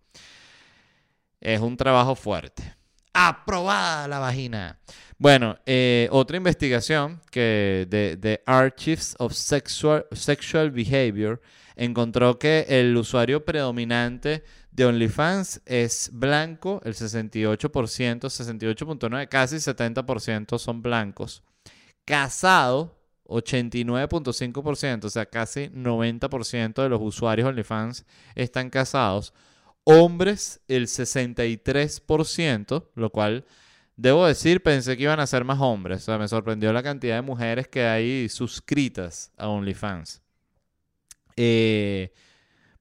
[1.41, 2.75] Es un trabajo fuerte.
[3.13, 4.79] Aprobada la vagina.
[5.17, 11.41] Bueno, eh, otra investigación que de, Archives of Sexual, Sexual Behavior
[11.75, 20.81] encontró que el usuario predominante de OnlyFans es blanco, el 68%, 68.9, casi 70% son
[20.81, 21.43] blancos.
[22.05, 29.33] Casado, 89.5%, o sea, casi 90% de los usuarios OnlyFans están casados.
[29.91, 33.45] Hombres, el 63%, lo cual
[33.95, 36.03] debo decir, pensé que iban a ser más hombres.
[36.03, 40.21] O sea, me sorprendió la cantidad de mujeres que hay suscritas a OnlyFans.
[41.35, 42.13] Eh,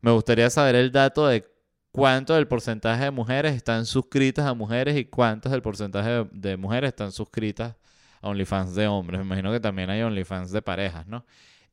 [0.01, 1.47] me gustaría saber el dato de
[1.93, 6.89] cuánto del porcentaje de mujeres están suscritas a mujeres y cuántos del porcentaje de, mujeres
[6.89, 7.75] están suscritas
[8.21, 9.21] a OnlyFans de hombres.
[9.21, 11.25] Me imagino que también hay OnlyFans de parejas, ¿no?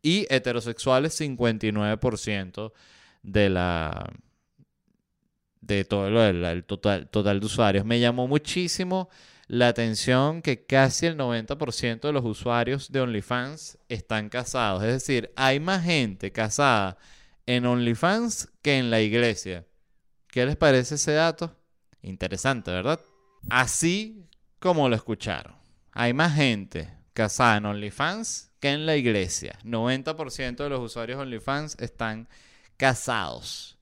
[0.01, 2.71] Y heterosexuales, 59%
[3.21, 4.07] de la
[5.65, 7.85] de todo lo del total, total de usuarios.
[7.85, 9.09] Me llamó muchísimo
[9.47, 14.83] la atención que casi el 90% de los usuarios de OnlyFans están casados.
[14.83, 16.97] Es decir, hay más gente casada
[17.45, 19.65] en OnlyFans que en la iglesia.
[20.27, 21.55] ¿Qué les parece ese dato?
[22.01, 22.99] Interesante, ¿verdad?
[23.49, 24.27] Así
[24.59, 25.55] como lo escucharon.
[25.91, 29.57] Hay más gente casada en OnlyFans que en la iglesia.
[29.63, 32.27] 90% de los usuarios OnlyFans están
[32.77, 33.74] casados.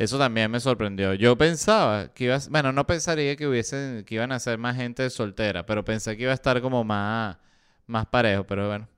[0.00, 1.14] Eso también me sorprendió.
[1.14, 4.76] Yo pensaba que iba a, bueno, no pensaría que hubiesen que iban a ser más
[4.76, 7.36] gente soltera, pero pensé que iba a estar como más
[7.86, 8.88] más parejo, pero bueno,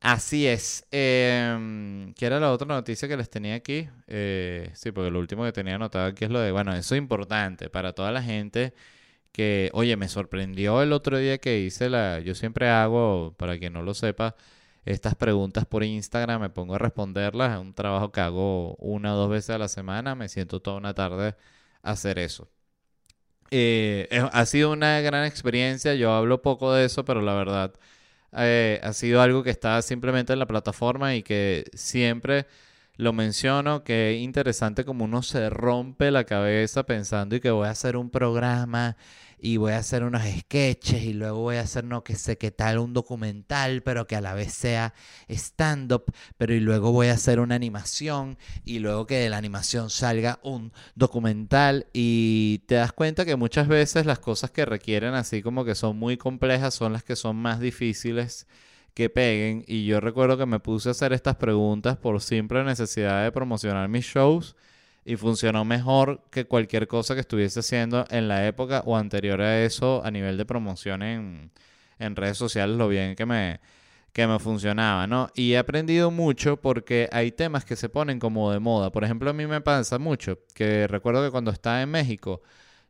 [0.00, 0.86] Así es.
[0.92, 3.88] Eh, ¿Qué era la otra noticia que les tenía aquí?
[4.06, 6.98] Eh, sí, porque lo último que tenía anotado aquí es lo de, bueno, eso es
[6.98, 8.74] importante para toda la gente
[9.32, 13.72] que, oye, me sorprendió el otro día que hice la, yo siempre hago, para quien
[13.74, 14.36] no lo sepa,
[14.84, 19.16] estas preguntas por Instagram, me pongo a responderlas, es un trabajo que hago una o
[19.16, 21.36] dos veces a la semana, me siento toda una tarde
[21.82, 22.48] a hacer eso.
[23.50, 27.74] Eh, ha sido una gran experiencia, yo hablo poco de eso, pero la verdad
[28.32, 32.46] eh, ha sido algo que está simplemente en la plataforma y que siempre
[32.98, 37.68] lo menciono, que es interesante como uno se rompe la cabeza pensando y que voy
[37.68, 38.96] a hacer un programa
[39.38, 42.78] y voy a hacer unos sketches y luego voy a hacer no sé qué tal
[42.78, 44.94] un documental, pero que a la vez sea
[45.28, 49.90] stand-up, pero y luego voy a hacer una animación y luego que de la animación
[49.90, 51.86] salga un documental.
[51.92, 55.96] Y te das cuenta que muchas veces las cosas que requieren así como que son
[55.96, 58.48] muy complejas son las que son más difíciles
[58.98, 63.22] que peguen y yo recuerdo que me puse a hacer estas preguntas por simple necesidad
[63.22, 64.56] de promocionar mis shows
[65.04, 69.62] y funcionó mejor que cualquier cosa que estuviese haciendo en la época o anterior a
[69.62, 71.52] eso a nivel de promoción en,
[72.16, 73.60] redes sociales, lo bien que me,
[74.12, 75.28] que me funcionaba, ¿no?
[75.36, 78.90] Y he aprendido mucho porque hay temas que se ponen como de moda.
[78.90, 82.42] Por ejemplo, a mí me pasa mucho que recuerdo que cuando estaba en México,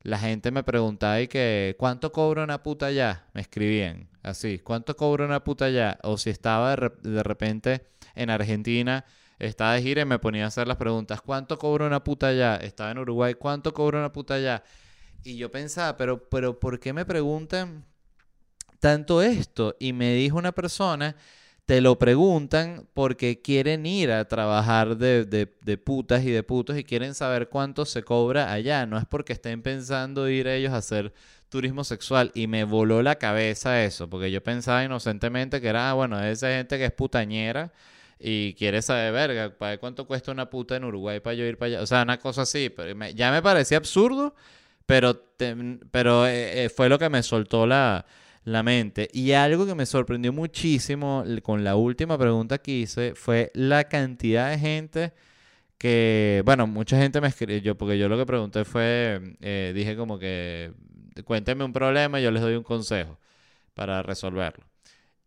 [0.02, 3.26] la gente me preguntaba y que ¿cuánto cobra una puta allá?
[3.34, 5.98] Me escribían así, ¿cuánto cobra una puta allá?
[6.02, 9.04] O si estaba de, de repente en Argentina
[9.38, 12.56] estaba de gira y me ponía a hacer las preguntas, ¿cuánto cobra una puta allá?
[12.56, 14.62] Estaba en Uruguay, ¿cuánto cobra una puta allá?
[15.24, 17.84] Y yo pensaba, pero, pero ¿por qué me preguntan
[18.80, 19.76] tanto esto?
[19.78, 21.16] Y me dijo una persona,
[21.68, 26.82] te lo preguntan porque quieren ir a trabajar de, de, putas y de putos y
[26.82, 28.86] quieren saber cuánto se cobra allá.
[28.86, 31.12] No es porque estén pensando ir ellos a hacer
[31.50, 32.30] turismo sexual.
[32.32, 36.48] Y me voló la cabeza eso, porque yo pensaba inocentemente que era, ah, bueno, esa
[36.48, 37.70] gente que es putañera
[38.18, 41.66] y quiere saber, verga, ¿para cuánto cuesta una puta en Uruguay para yo ir para
[41.66, 41.82] allá?
[41.82, 42.70] O sea, una cosa así.
[42.70, 44.34] Pero ya me parecía absurdo,
[44.86, 45.22] pero,
[45.90, 48.06] pero eh, eh, fue lo que me soltó la
[48.48, 49.08] la mente.
[49.12, 54.50] Y algo que me sorprendió muchísimo con la última pregunta que hice fue la cantidad
[54.50, 55.12] de gente
[55.78, 60.18] que, bueno, mucha gente me escribió, porque yo lo que pregunté fue, eh, dije como
[60.18, 60.72] que,
[61.24, 63.18] cuéntenme un problema y yo les doy un consejo
[63.74, 64.66] para resolverlo.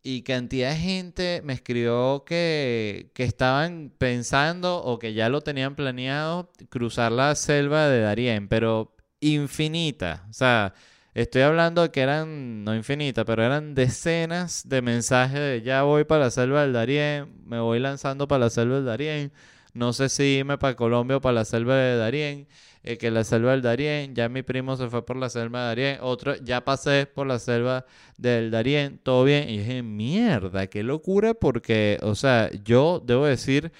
[0.03, 5.75] Y cantidad de gente me escribió que, que estaban pensando o que ya lo tenían
[5.75, 10.25] planeado cruzar la selva de Darién, pero infinita.
[10.29, 10.73] O sea,
[11.13, 16.05] Estoy hablando de que eran, no infinitas, pero eran decenas de mensajes de ya voy
[16.05, 19.33] para la selva del Darién, me voy lanzando para la selva del Darién,
[19.73, 22.47] no sé si irme para Colombia o para la selva de Darién,
[22.83, 25.67] eh, que la selva del Darién, ya mi primo se fue por la selva de
[25.67, 27.85] Darién, otro, ya pasé por la selva
[28.17, 33.73] del Darién, todo bien, y dije, mierda, qué locura, porque, o sea, yo debo decir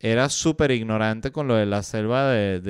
[0.00, 2.60] era súper ignorante con lo de la selva de,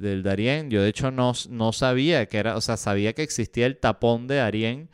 [0.00, 0.70] del Darién.
[0.70, 4.26] Yo de hecho no, no, sabía que era, o sea, sabía que existía el tapón
[4.26, 4.90] de Darién,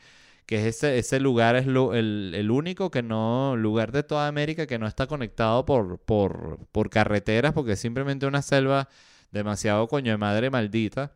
[0.46, 4.66] que es ese, ese lugar, es el, el, único que no, lugar de toda América
[4.66, 8.88] que no está conectado por, por, por carreteras, porque es simplemente una selva
[9.30, 11.12] demasiado coño de madre maldita.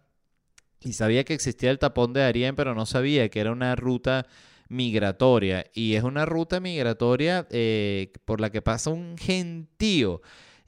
[0.80, 4.26] Y sabía que existía el tapón de Darién, pero no sabía que era una ruta
[4.68, 5.66] migratoria.
[5.74, 10.22] Y es una ruta migratoria eh, por la que pasa un gentío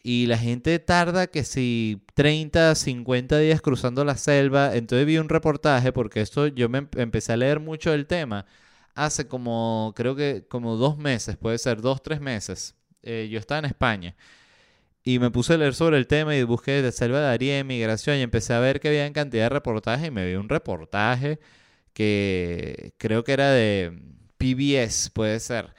[0.05, 4.77] y la gente tarda que si 30, 50 días cruzando la selva.
[4.77, 8.47] Entonces vi un reportaje porque esto yo me empecé a leer mucho del tema
[8.95, 12.77] hace como, creo que como dos meses, puede ser dos, tres meses.
[13.03, 14.17] Eh, yo estaba en España
[15.03, 18.19] y me puse a leer sobre el tema y busqué de selva de Arién, migración
[18.19, 21.40] y empecé a ver que había cantidad de reportajes y me vi un reportaje
[21.95, 23.93] que creo que era de
[24.38, 25.75] PBS, puede ser.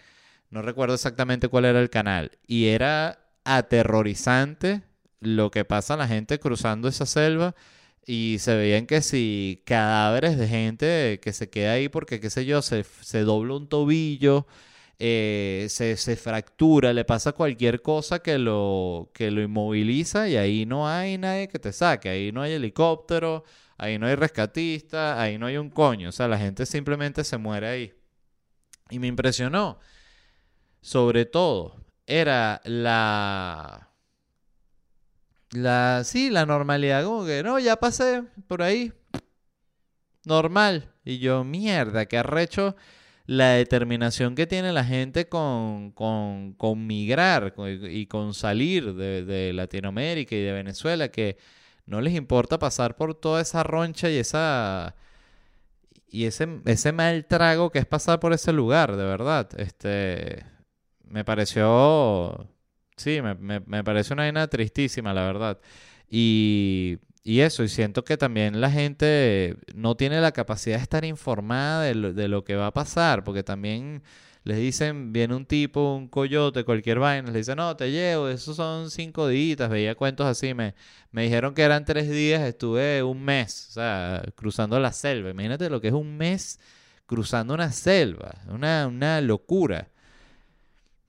[0.49, 2.31] No recuerdo exactamente cuál era el canal.
[2.47, 4.83] Y era aterrorizante
[5.21, 7.55] lo que pasa a la gente cruzando esa selva
[8.05, 12.45] y se veían que si cadáveres de gente que se queda ahí porque, qué sé
[12.45, 14.45] yo, se, se dobla un tobillo,
[14.99, 20.65] eh, se, se, fractura, le pasa cualquier cosa que lo, que lo inmoviliza y ahí
[20.65, 23.43] no hay nadie que te saque, ahí no hay helicóptero,
[23.77, 27.37] ahí no hay rescatista, ahí no hay un coño, o sea, la gente simplemente se
[27.37, 27.93] muere ahí.
[28.89, 29.79] Y me impresionó,
[30.81, 33.89] sobre todo, era la...
[35.51, 38.91] La, sí, la normalidad, como que, no, ya pasé por ahí,
[40.25, 40.91] normal.
[41.05, 42.75] Y yo, mierda, que arrecho
[43.25, 47.53] la determinación que tiene la gente con, con, con migrar
[47.89, 51.37] y con salir de, de, Latinoamérica y de Venezuela, que
[51.85, 54.95] no les importa pasar por toda esa roncha y esa
[56.07, 59.49] y ese, ese mal trago que es pasar por ese lugar, de verdad.
[59.59, 60.45] Este,
[61.15, 62.49] me pareció,
[62.97, 65.59] sí, me, me, me pareció una vaina tristísima, la verdad.
[66.09, 71.05] Y, y, eso, y siento que también la gente no tiene la capacidad de estar
[71.05, 74.03] informada de lo, de lo que va a pasar, porque también
[74.43, 78.57] les dicen, viene un tipo, un coyote, cualquier vaina, les dicen, no, te llevo, esos
[78.57, 80.75] son cinco días, veía cuentos así, me,
[81.11, 85.69] me dijeron que eran tres días, estuve un mes, o sea, cruzando la selva, imagínate
[85.69, 86.59] lo que es un mes
[87.05, 89.89] cruzando una selva, una, una locura.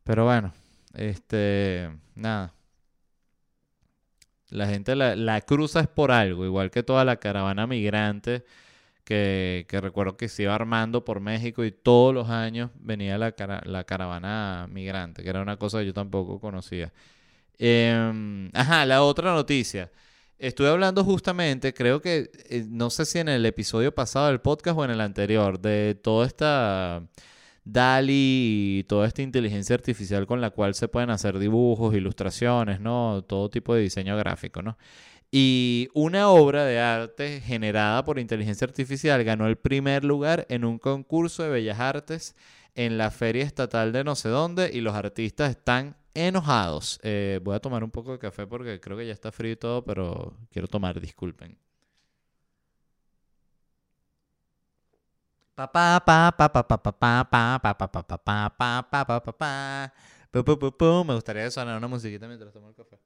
[0.06, 0.52] Pero bueno,
[0.94, 2.54] este, nada.
[4.50, 8.44] La gente la, cruza es por algo, igual que toda la caravana migrante
[9.04, 13.84] que, recuerdo que se iba armando por México y todos los años venía la, la
[13.84, 16.92] caravana migrante, que era una cosa que yo tampoco conocía.
[17.58, 19.90] Em, ajá, la otra noticia.
[20.38, 24.78] Estuve hablando justamente, creo que, eh, no sé si en el episodio pasado del podcast
[24.78, 27.02] o en el anterior, de toda esta
[27.66, 33.24] DALI y toda esta inteligencia artificial con la cual se pueden hacer dibujos, ilustraciones, ¿no?
[33.26, 34.78] Todo tipo de diseño gráfico, ¿no?
[35.32, 40.78] Y una obra de arte generada por inteligencia artificial ganó el primer lugar en un
[40.78, 42.36] concurso de bellas artes
[42.76, 47.00] en la feria estatal de no sé dónde y los artistas están enojados.
[47.02, 49.56] Eh, voy a tomar un poco de café porque creo que ya está frío y
[49.56, 51.58] todo, pero quiero tomar, disculpen.
[55.56, 58.82] Pa pa pa pa pa pa pa pa pa pa pa pa pa pa pa
[58.84, 62.98] pa pa pa pa Me gustaría sonar una musiquita mientras tomo el café.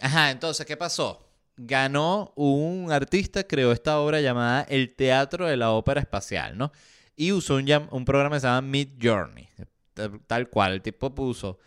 [0.00, 1.24] ajá, entonces, ¿qué pasó?
[1.56, 6.72] ganó un artista, creó esta obra llamada El Teatro de la Ópera Espacial, ¿no?
[7.16, 9.48] Y usó un, un programa que se llama Mid Journey,
[10.26, 10.72] tal cual.
[10.72, 11.58] El tipo puso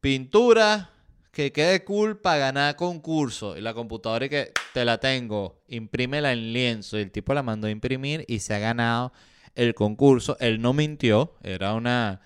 [0.00, 0.90] pintura
[1.32, 3.56] que quede cool para ganar concurso.
[3.56, 6.98] Y la computadora y que te la tengo, imprímela en lienzo.
[6.98, 9.12] Y el tipo la mandó a imprimir y se ha ganado
[9.54, 10.36] el concurso.
[10.40, 12.22] Él no mintió, era una,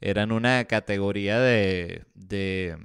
[0.00, 2.76] era en una categoría de, de,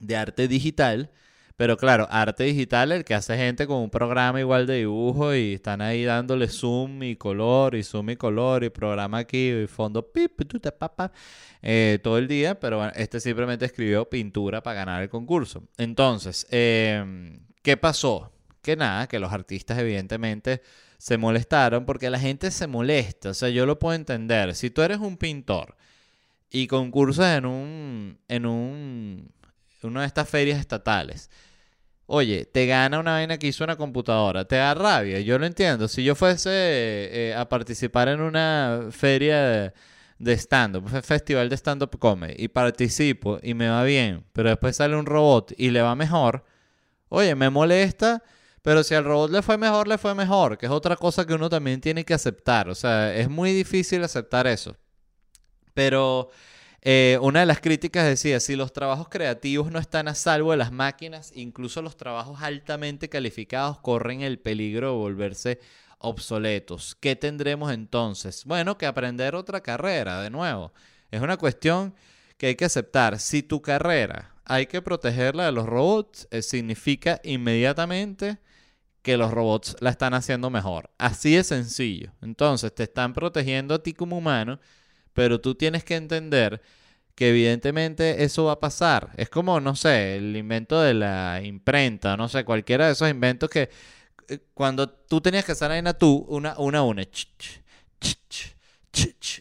[0.00, 1.10] de arte digital.
[1.56, 5.54] Pero claro, arte digital, el que hace gente con un programa igual de dibujo y
[5.54, 10.12] están ahí dándole zoom y color y zoom y color y programa aquí y fondo
[10.12, 10.38] pip,
[10.78, 11.12] papá,
[11.62, 12.60] eh, todo el día.
[12.60, 15.62] Pero bueno, este simplemente escribió pintura para ganar el concurso.
[15.78, 18.32] Entonces, em, ¿qué pasó?
[18.60, 20.60] Que nada, que los artistas evidentemente
[20.98, 23.30] se molestaron porque la gente se molesta.
[23.30, 24.54] O sea, yo lo puedo entender.
[24.54, 25.76] Si tú eres un pintor
[26.50, 29.32] y concursas en un, en un,
[29.86, 31.30] una de estas ferias estatales
[32.08, 35.88] Oye, te gana una vaina que hizo una computadora, te da rabia, yo lo entiendo.
[35.88, 39.72] Si yo fuese eh, a participar en una feria
[40.18, 44.96] de, stand-up, festival de stand-up comedy, y participo y me va bien, pero después sale
[44.96, 46.44] un robot y le va mejor,
[47.08, 48.22] oye, me molesta,
[48.62, 51.34] pero si al robot le fue mejor, le fue mejor, que es otra cosa que
[51.34, 52.68] uno también tiene que aceptar.
[52.68, 54.76] O sea, es muy difícil aceptar eso.
[55.74, 56.30] Pero
[56.88, 60.56] eh, una de las críticas decía, si los trabajos creativos no están a salvo de
[60.56, 65.60] las máquinas, incluso los trabajos altamente calificados corren el peligro de volverse
[65.98, 66.94] obsoletos.
[66.94, 68.44] ¿Qué tendremos entonces?
[68.44, 70.72] Bueno, que aprender otra carrera, de nuevo.
[71.10, 71.92] Es una cuestión
[72.38, 73.18] que hay que aceptar.
[73.18, 78.38] Si tu carrera hay que protegerla de los robots, eh, significa inmediatamente
[79.02, 80.90] que los robots la están haciendo mejor.
[80.98, 82.12] Así de sencillo.
[82.22, 84.60] Entonces, te están protegiendo a ti como humano
[85.16, 86.60] pero tú tienes que entender
[87.14, 89.12] que evidentemente eso va a pasar.
[89.16, 93.48] Es como, no sé, el invento de la imprenta, no sé, cualquiera de esos inventos
[93.48, 93.70] que
[94.28, 97.02] eh, cuando tú tenías que hacer una tú, una, una, una,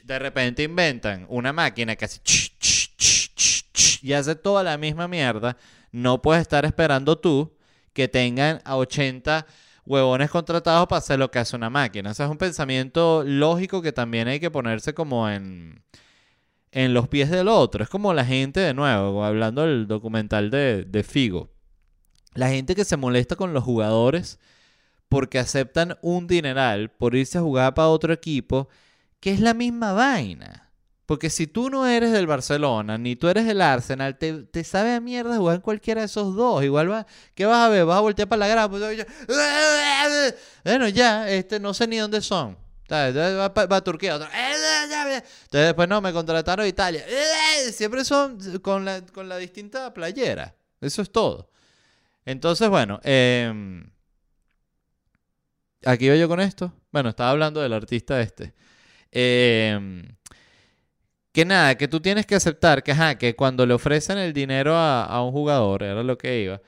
[0.04, 2.22] de repente inventan una máquina que hace
[4.02, 5.58] y hace toda la misma mierda.
[5.92, 7.54] No puedes estar esperando tú
[7.92, 9.46] que tengan a 80
[9.86, 12.12] huevones contratados para hacer lo que hace una máquina.
[12.12, 15.84] O sea, es un pensamiento lógico que también hay que ponerse como en,
[16.72, 17.84] en los pies del otro.
[17.84, 21.50] Es como la gente, de nuevo, hablando del documental de, de Figo.
[22.34, 24.40] La gente que se molesta con los jugadores
[25.10, 28.68] porque aceptan un dineral por irse a jugar para otro equipo,
[29.20, 30.65] que es la misma vaina.
[31.06, 35.00] Porque si tú no eres del Barcelona, ni tú eres del Arsenal, te, sabe a
[35.00, 36.64] mierda jugar en cualquiera de esos dos.
[36.64, 37.86] Igual va, ¿qué vas a ver?
[37.86, 38.70] ¿Vas a voltear para la grada?
[38.70, 39.06] Pues,
[40.64, 42.58] bueno, ya, este, no sé ni dónde son.
[42.92, 47.06] Va, a Turquía, Entonces después no, me contrataron a Italia.
[47.72, 50.56] Siempre son con la, con la distinta playera.
[50.82, 51.52] Eso es todo.
[52.26, 53.88] Entonces, bueno, em,
[55.86, 56.74] aquí voy yo con esto.
[56.92, 58.54] Bueno, estaba hablando del artista este.
[59.12, 59.80] Eh,
[61.36, 65.34] que nada, que tú tienes que aceptar que, cuando le ofrecen el dinero a, un
[65.34, 66.62] jugador, era lo que iba,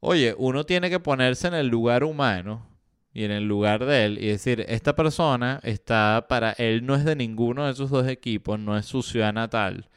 [0.00, 2.66] oye, uno tiene que ponerse en el lugar humano
[3.12, 7.04] y en el lugar de él y decir, esta persona está para él, no es
[7.04, 9.90] de ninguno de esos dos equipos, no es su ciudad natal,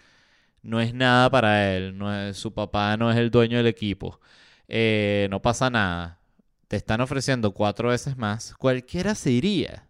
[0.64, 4.20] no es nada para él, no es, su papá no es el dueño del equipo,
[4.68, 6.20] eh, no pasa nada,
[6.68, 9.88] te están ofreciendo cuatro veces más, cualquiera se iría,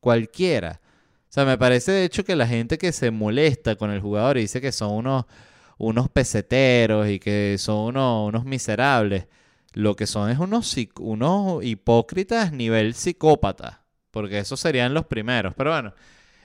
[0.00, 0.81] cualquiera.
[1.32, 4.36] O sea, me parece de hecho que la gente que se molesta con el jugador
[4.36, 5.24] y dice que son unos,
[5.78, 9.28] unos peseteros y que son unos, unos miserables,
[9.72, 15.54] lo que son es unos, unos hipócritas nivel psicópata, porque esos serían los primeros.
[15.56, 15.94] Pero bueno,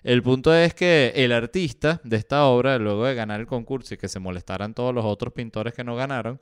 [0.03, 3.97] el punto es que el artista de esta obra, luego de ganar el concurso y
[3.97, 6.39] que se molestaran todos los otros pintores que no ganaron,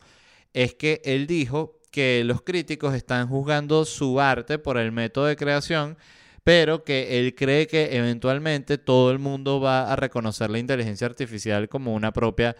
[0.53, 5.35] es que él dijo que los críticos están juzgando su arte por el método de
[5.35, 5.97] creación
[6.45, 11.67] pero que él cree que eventualmente todo el mundo va a reconocer la inteligencia artificial
[11.67, 12.55] como una propia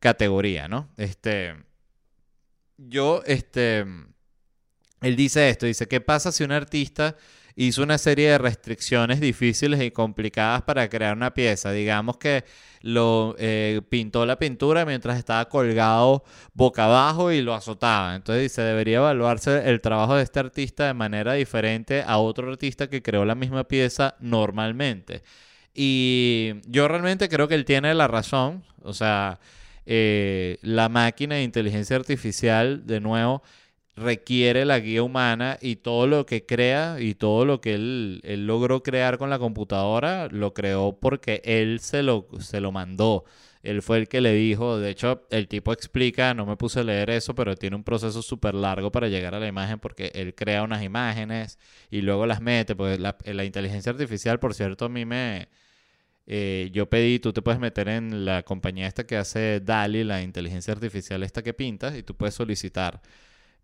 [0.00, 0.88] categoría, ¿no?
[0.96, 1.54] Este,
[2.78, 3.80] yo, este,
[5.02, 7.14] él dice esto, dice, ¿qué pasa si un artista
[7.56, 11.72] hizo una serie de restricciones difíciles y complicadas para crear una pieza.
[11.72, 12.44] Digamos que
[12.82, 18.14] lo eh, pintó la pintura mientras estaba colgado boca abajo y lo azotaba.
[18.14, 22.88] Entonces dice, debería evaluarse el trabajo de este artista de manera diferente a otro artista
[22.88, 25.22] que creó la misma pieza normalmente.
[25.74, 28.64] Y yo realmente creo que él tiene la razón.
[28.82, 29.40] O sea,
[29.86, 33.42] eh, la máquina de inteligencia artificial, de nuevo,
[33.96, 38.82] requiere la guía humana y todo lo que crea y todo lo que él, logró
[38.82, 43.24] crear con la computadora lo creó porque él se lo, se lo mandó.
[43.62, 46.84] Él fue el que le dijo, de hecho, el tipo explica, no me puse a
[46.84, 50.34] leer eso, pero tiene un proceso súper largo para llegar a la imagen porque él
[50.36, 51.58] crea unas imágenes
[51.90, 52.76] y luego las mete.
[52.76, 55.48] Pues la, la inteligencia artificial, por cierto, a mí me...
[56.28, 60.22] Eh, yo pedí, tú te puedes meter en la compañía esta que hace DALI, la
[60.22, 63.00] inteligencia artificial esta que pintas, y tú puedes solicitar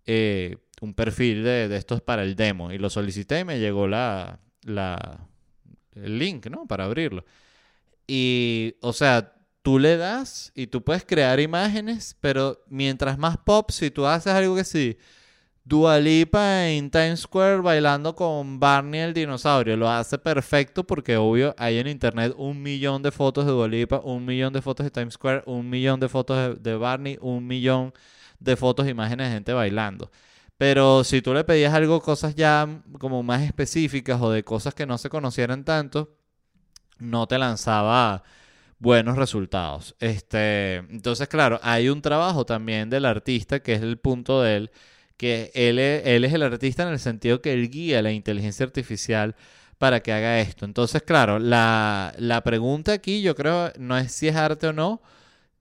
[0.07, 2.73] eh, un perfil de, de, estos para el demo.
[2.73, 5.29] Y lo solicité y me llegó la, la,
[5.95, 6.67] el link, ¿no?
[6.67, 7.25] Para abrirlo.
[8.07, 13.71] Y, o sea, tú le das y tú puedes crear imágenes, pero mientras más pop,
[13.71, 14.99] si tú haces algo que sí,
[15.65, 21.79] Dualipa en Times Square bailando con Barney el dinosaurio, lo hace perfecto porque obvio hay
[21.79, 25.45] en internet un millón de fotos de Dualipa, un millón de fotos de Times Square,
[25.47, 27.95] un millón de fotos de, Barney, un millón
[28.45, 30.11] de fotos, imágenes de gente bailando.
[30.59, 32.69] Pero si tú le pedías algo, cosas ya
[32.99, 36.17] como más específicas o de cosas que no se conocieran tanto,
[36.99, 38.23] no te lanzaba
[38.79, 39.97] buenos resultados.
[40.01, 44.71] Este, entonces, claro, hay un trabajo también del artista, que es el punto de él,
[45.17, 48.67] que él es, él es el artista en el sentido que él guía la inteligencia
[48.67, 49.37] artificial
[49.83, 50.65] para que haga esto.
[50.65, 55.03] Entonces, claro, la, pregunta aquí yo creo no es si es arte o no,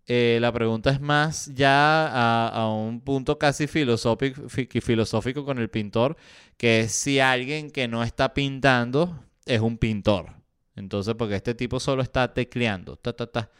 [0.07, 6.17] eh, la pregunta es más ya a, un punto casi filosófico, con el pintor,
[6.57, 10.33] que es si alguien que no está pintando es un pintor.
[10.75, 12.95] Entonces, porque este tipo solo está tecleando.
[12.95, 13.51] Ta, ta, ta.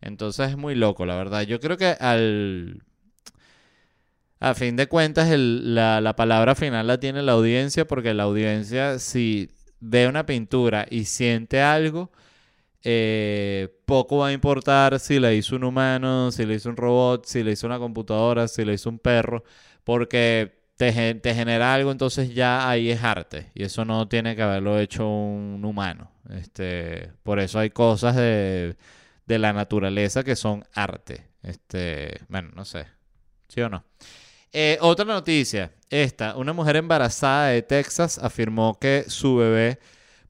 [0.00, 1.42] Entonces es muy loco, la verdad.
[1.42, 2.82] Yo creo que al...
[4.38, 9.50] A fin de cuentas, la, palabra final la tiene la audiencia, porque la audiencia, si
[9.80, 12.10] ve una pintura y siente algo,
[12.88, 17.26] eh, poco va a importar si la hizo un humano, si la hizo un robot,
[17.26, 19.42] si la hizo una computadora, si la hizo un perro,
[19.82, 23.50] porque te, genera algo, entonces ya ahí es arte.
[23.54, 26.12] Y eso no tiene que haberlo hecho un humano.
[26.30, 28.76] Este, por eso hay cosas de,
[29.26, 31.26] la naturaleza que son arte.
[31.42, 32.86] Este, bueno, no sé.
[33.48, 33.84] ¿Sí o no?
[34.52, 35.72] Eh, otra noticia.
[35.90, 39.80] Esta, una mujer embarazada de Texas afirmó que su bebé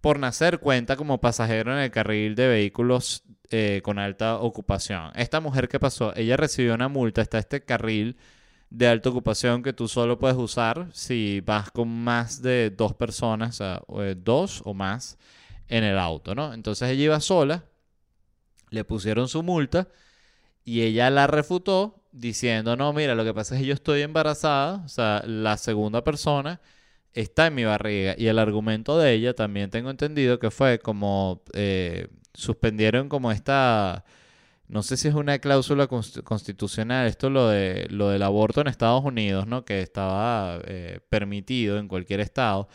[0.01, 5.12] por nacer cuenta como pasajero en el carril de vehículos eh, con alta ocupación.
[5.14, 6.14] Esta mujer, ¿qué pasó?
[6.16, 7.22] Ella recibió una multa.
[7.22, 8.16] Está este carril
[8.70, 13.61] de alta ocupación que tú solo puedes usar si vas con más de dos personas,
[13.61, 13.82] o sea,
[14.16, 15.18] dos o más
[15.68, 16.53] en el auto, ¿no?
[16.53, 17.64] Entonces ella iba sola,
[18.70, 19.88] le pusieron su multa
[20.64, 24.82] y ella la refutó diciendo, no, mira, lo que pasa es que yo estoy embarazada,
[24.84, 26.61] o sea, la segunda persona
[27.16, 28.14] está en mi barriga.
[28.18, 34.04] Y el argumento de ella también tengo entendido que fue como eh, suspendieron como esta,
[34.68, 39.04] no sé si es una cláusula constitucional, esto lo, de, lo del aborto en Estados
[39.04, 39.64] Unidos, ¿no?
[39.64, 42.68] Que estaba eh, permitido en cualquier estado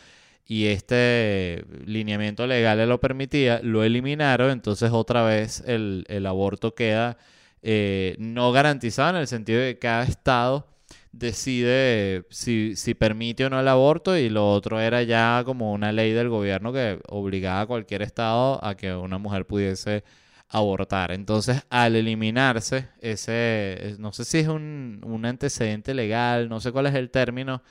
[0.48, 7.18] y este lineamiento legal lo permitía, lo eliminaron, entonces otra vez el, aborto queda
[7.62, 10.71] eh, no garantizado en el sentido de que cada estado
[11.12, 15.92] decide si, si, permite o no el aborto y lo otro era ya como una
[15.92, 20.04] ley del gobierno que obligaba a cualquier estado a que una mujer pudiese
[20.50, 21.12] abortar.
[21.12, 26.88] Entonces, al eliminarse ese, no sé si es un, un antecedente legal, no sé cuál
[26.88, 27.62] es el término,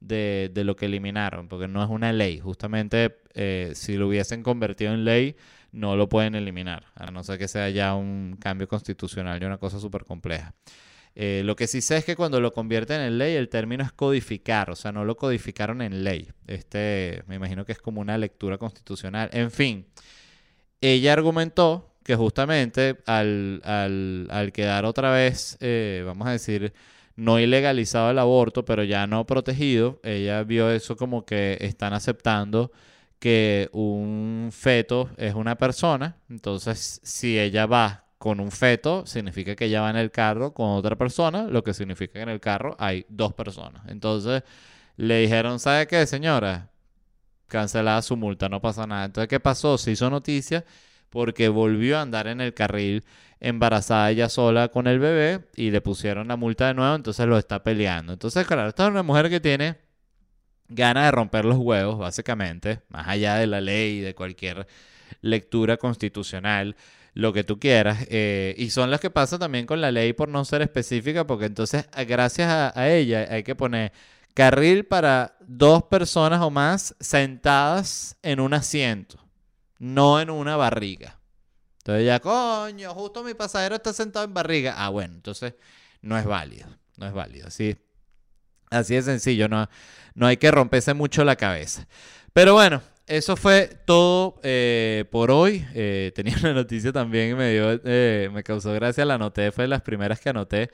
[0.00, 2.40] de, lo que eliminaron, porque no es una ley.
[2.40, 5.36] Justamente eh, si lo hubiesen convertido en ley,
[5.72, 9.58] no lo pueden eliminar, a no ser que sea ya un cambio constitucional y una
[9.58, 10.54] cosa súper compleja.
[11.14, 13.92] Eh, lo que sí sé es que cuando lo convierten en ley, el término es
[13.92, 16.28] codificar, o sea, no lo codificaron en ley.
[16.46, 19.28] Este, me imagino que es como una lectura constitucional.
[19.32, 19.86] En fin,
[20.80, 26.72] ella argumentó que justamente al, al, quedar otra vez, eh, vamos a decir,
[27.16, 32.72] no ilegalizado el aborto, pero ya no protegido, ella vio eso como que están aceptando
[33.18, 39.64] que un feto es una persona, entonces si ella va con un feto, significa que
[39.64, 42.76] ella va en el carro con otra persona, lo que significa que en el carro
[42.78, 43.80] hay dos personas.
[43.88, 44.42] Entonces
[44.98, 46.68] le dijeron, ¿sabe qué, señora?
[47.48, 49.06] Cancelada su multa, no pasa nada.
[49.06, 49.78] Entonces, ¿qué pasó?
[49.78, 50.66] Se hizo noticia
[51.08, 53.06] porque volvió a andar en el carril
[53.40, 57.38] embarazada ella sola con el bebé y le pusieron la multa de nuevo, entonces lo
[57.38, 58.12] está peleando.
[58.12, 59.78] Entonces, claro, esta es una mujer que tiene
[60.68, 64.66] ganas de romper los huevos, básicamente, más allá de la ley y de cualquier
[65.22, 66.76] lectura constitucional,
[67.14, 68.06] lo que tú quieras.
[68.08, 71.46] Eh, y son las que pasa también con la ley por no ser específica, porque
[71.46, 73.92] entonces, gracias a, ella, hay que poner
[74.34, 79.20] carril para dos personas o más sentadas en un asiento
[79.80, 81.18] no en una barriga.
[81.78, 84.74] Entonces ya, coño, justo mi pasajero está sentado en barriga.
[84.76, 85.54] Ah, bueno, entonces
[86.02, 86.68] no es válido.
[86.98, 87.48] No es válido.
[87.48, 87.76] Así,
[88.70, 89.48] así de sencillo.
[89.48, 89.68] No,
[90.14, 91.88] no hay que romperse mucho la cabeza.
[92.34, 95.66] Pero bueno, eso fue todo eh, por hoy.
[95.74, 99.04] Eh, tenía una noticia también y me dio, eh, me causó gracia.
[99.04, 100.70] La anoté, fue de las primeras que anoté.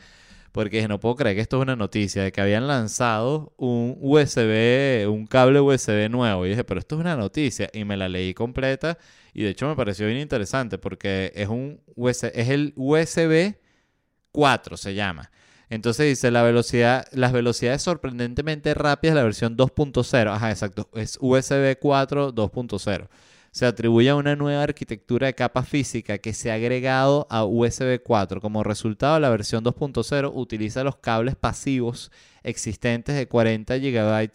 [0.52, 3.96] Porque dije, no puedo creer que esto es una noticia de que habían lanzado un
[4.00, 6.44] USB, un cable USB nuevo.
[6.44, 7.70] Y dije, pero esto es una noticia.
[7.72, 8.98] Y me la leí completa.
[9.32, 13.54] Y de hecho me pareció bien interesante porque es un USB, es el USB
[14.32, 15.30] 4 se llama.
[15.68, 20.32] Entonces dice la velocidad, las velocidades sorprendentemente rápidas de la versión 2.0.
[20.32, 20.88] Ajá, exacto.
[20.94, 23.08] Es USB 4 2.0.
[23.50, 28.02] Se atribuye a una nueva arquitectura de capa física que se ha agregado a USB
[28.02, 28.40] 4.
[28.40, 32.12] Como resultado, la versión 2.0 utiliza los cables pasivos
[32.42, 34.30] existentes de 40 GB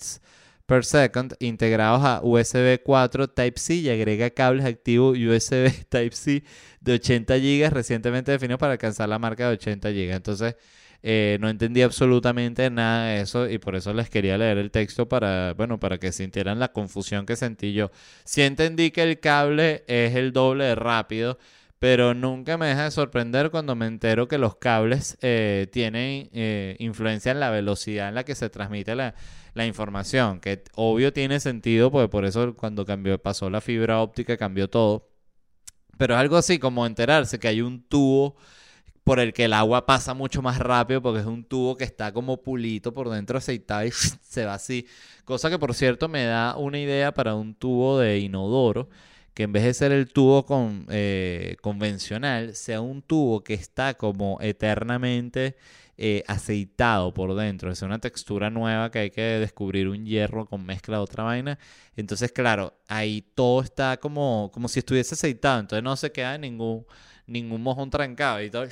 [0.66, 6.44] per second integrados a USB 4 Type-C y agrega cables activos USB Type-C
[6.80, 10.12] de 80 GB recientemente definidos para alcanzar la marca de 80 GB.
[10.14, 10.56] Entonces,
[11.04, 15.10] eh, no entendí absolutamente nada de eso y por eso les quería leer el texto
[15.10, 17.92] para, bueno, para que sintieran la confusión que sentí yo.
[18.24, 21.40] Sí entendí que el cable es el doble de rápido,
[21.80, 26.76] pero nunca me deja de sorprender cuando me entero que los cables eh, tienen eh,
[26.78, 29.16] influencia en la velocidad en la que se transmite la,
[29.56, 34.38] la información, que obvio tiene sentido, porque por eso cuando cambió, pasó la fibra óptica
[34.38, 35.10] cambió todo.
[35.98, 38.36] Pero es algo así como enterarse que hay un tubo
[39.04, 42.14] por el que el agua pasa mucho más rápido porque es un tubo que está
[42.14, 43.92] como pulito por dentro aceitado y
[44.22, 44.88] se va así.
[45.26, 48.90] Cosa que por cierto me da una idea para un tubo de inodoro
[49.34, 53.94] que en vez de ser el tubo con, eh, convencional, sea un tubo que está
[53.94, 55.56] como eternamente
[55.98, 57.72] eh, aceitado por dentro.
[57.72, 61.60] Es una textura nueva que hay que descubrir un hierro con mezcla de otra vaina.
[61.96, 65.60] Entonces, claro, ahí todo está como, como si estuviese aceitado.
[65.60, 66.86] Entonces no se queda ningún
[67.32, 68.66] ningún mojón trancado y todo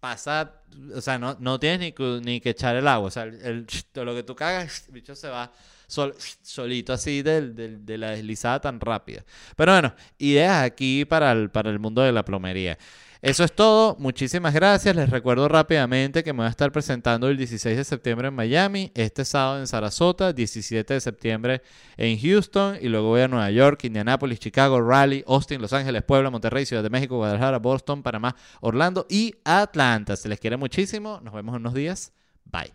[0.00, 0.52] pasa,
[0.94, 4.14] o sea, no, no tienes ni, ni que echar el agua, o sea, el, lo
[4.14, 5.50] que tú cagas, el bicho se va
[5.86, 9.24] sol, solito así de, de, la deslizada tan rápida.
[9.56, 12.78] Pero bueno, ideas aquí para el, para el mundo de la plomería.
[13.24, 13.96] Eso es todo.
[13.98, 14.94] Muchísimas gracias.
[14.94, 18.92] Les recuerdo rápidamente que me voy a estar presentando el 16 de septiembre en Miami,
[18.94, 21.62] este sábado en Sarasota, 17 de septiembre
[21.96, 26.28] en Houston y luego voy a Nueva York, Indianapolis, Chicago, Raleigh, Austin, Los Ángeles, Puebla,
[26.28, 30.16] Monterrey, Ciudad de México, Guadalajara, Boston, Panamá, Orlando y Atlanta.
[30.16, 31.18] Se les quiere muchísimo.
[31.22, 32.12] Nos vemos en unos días.
[32.44, 32.74] Bye.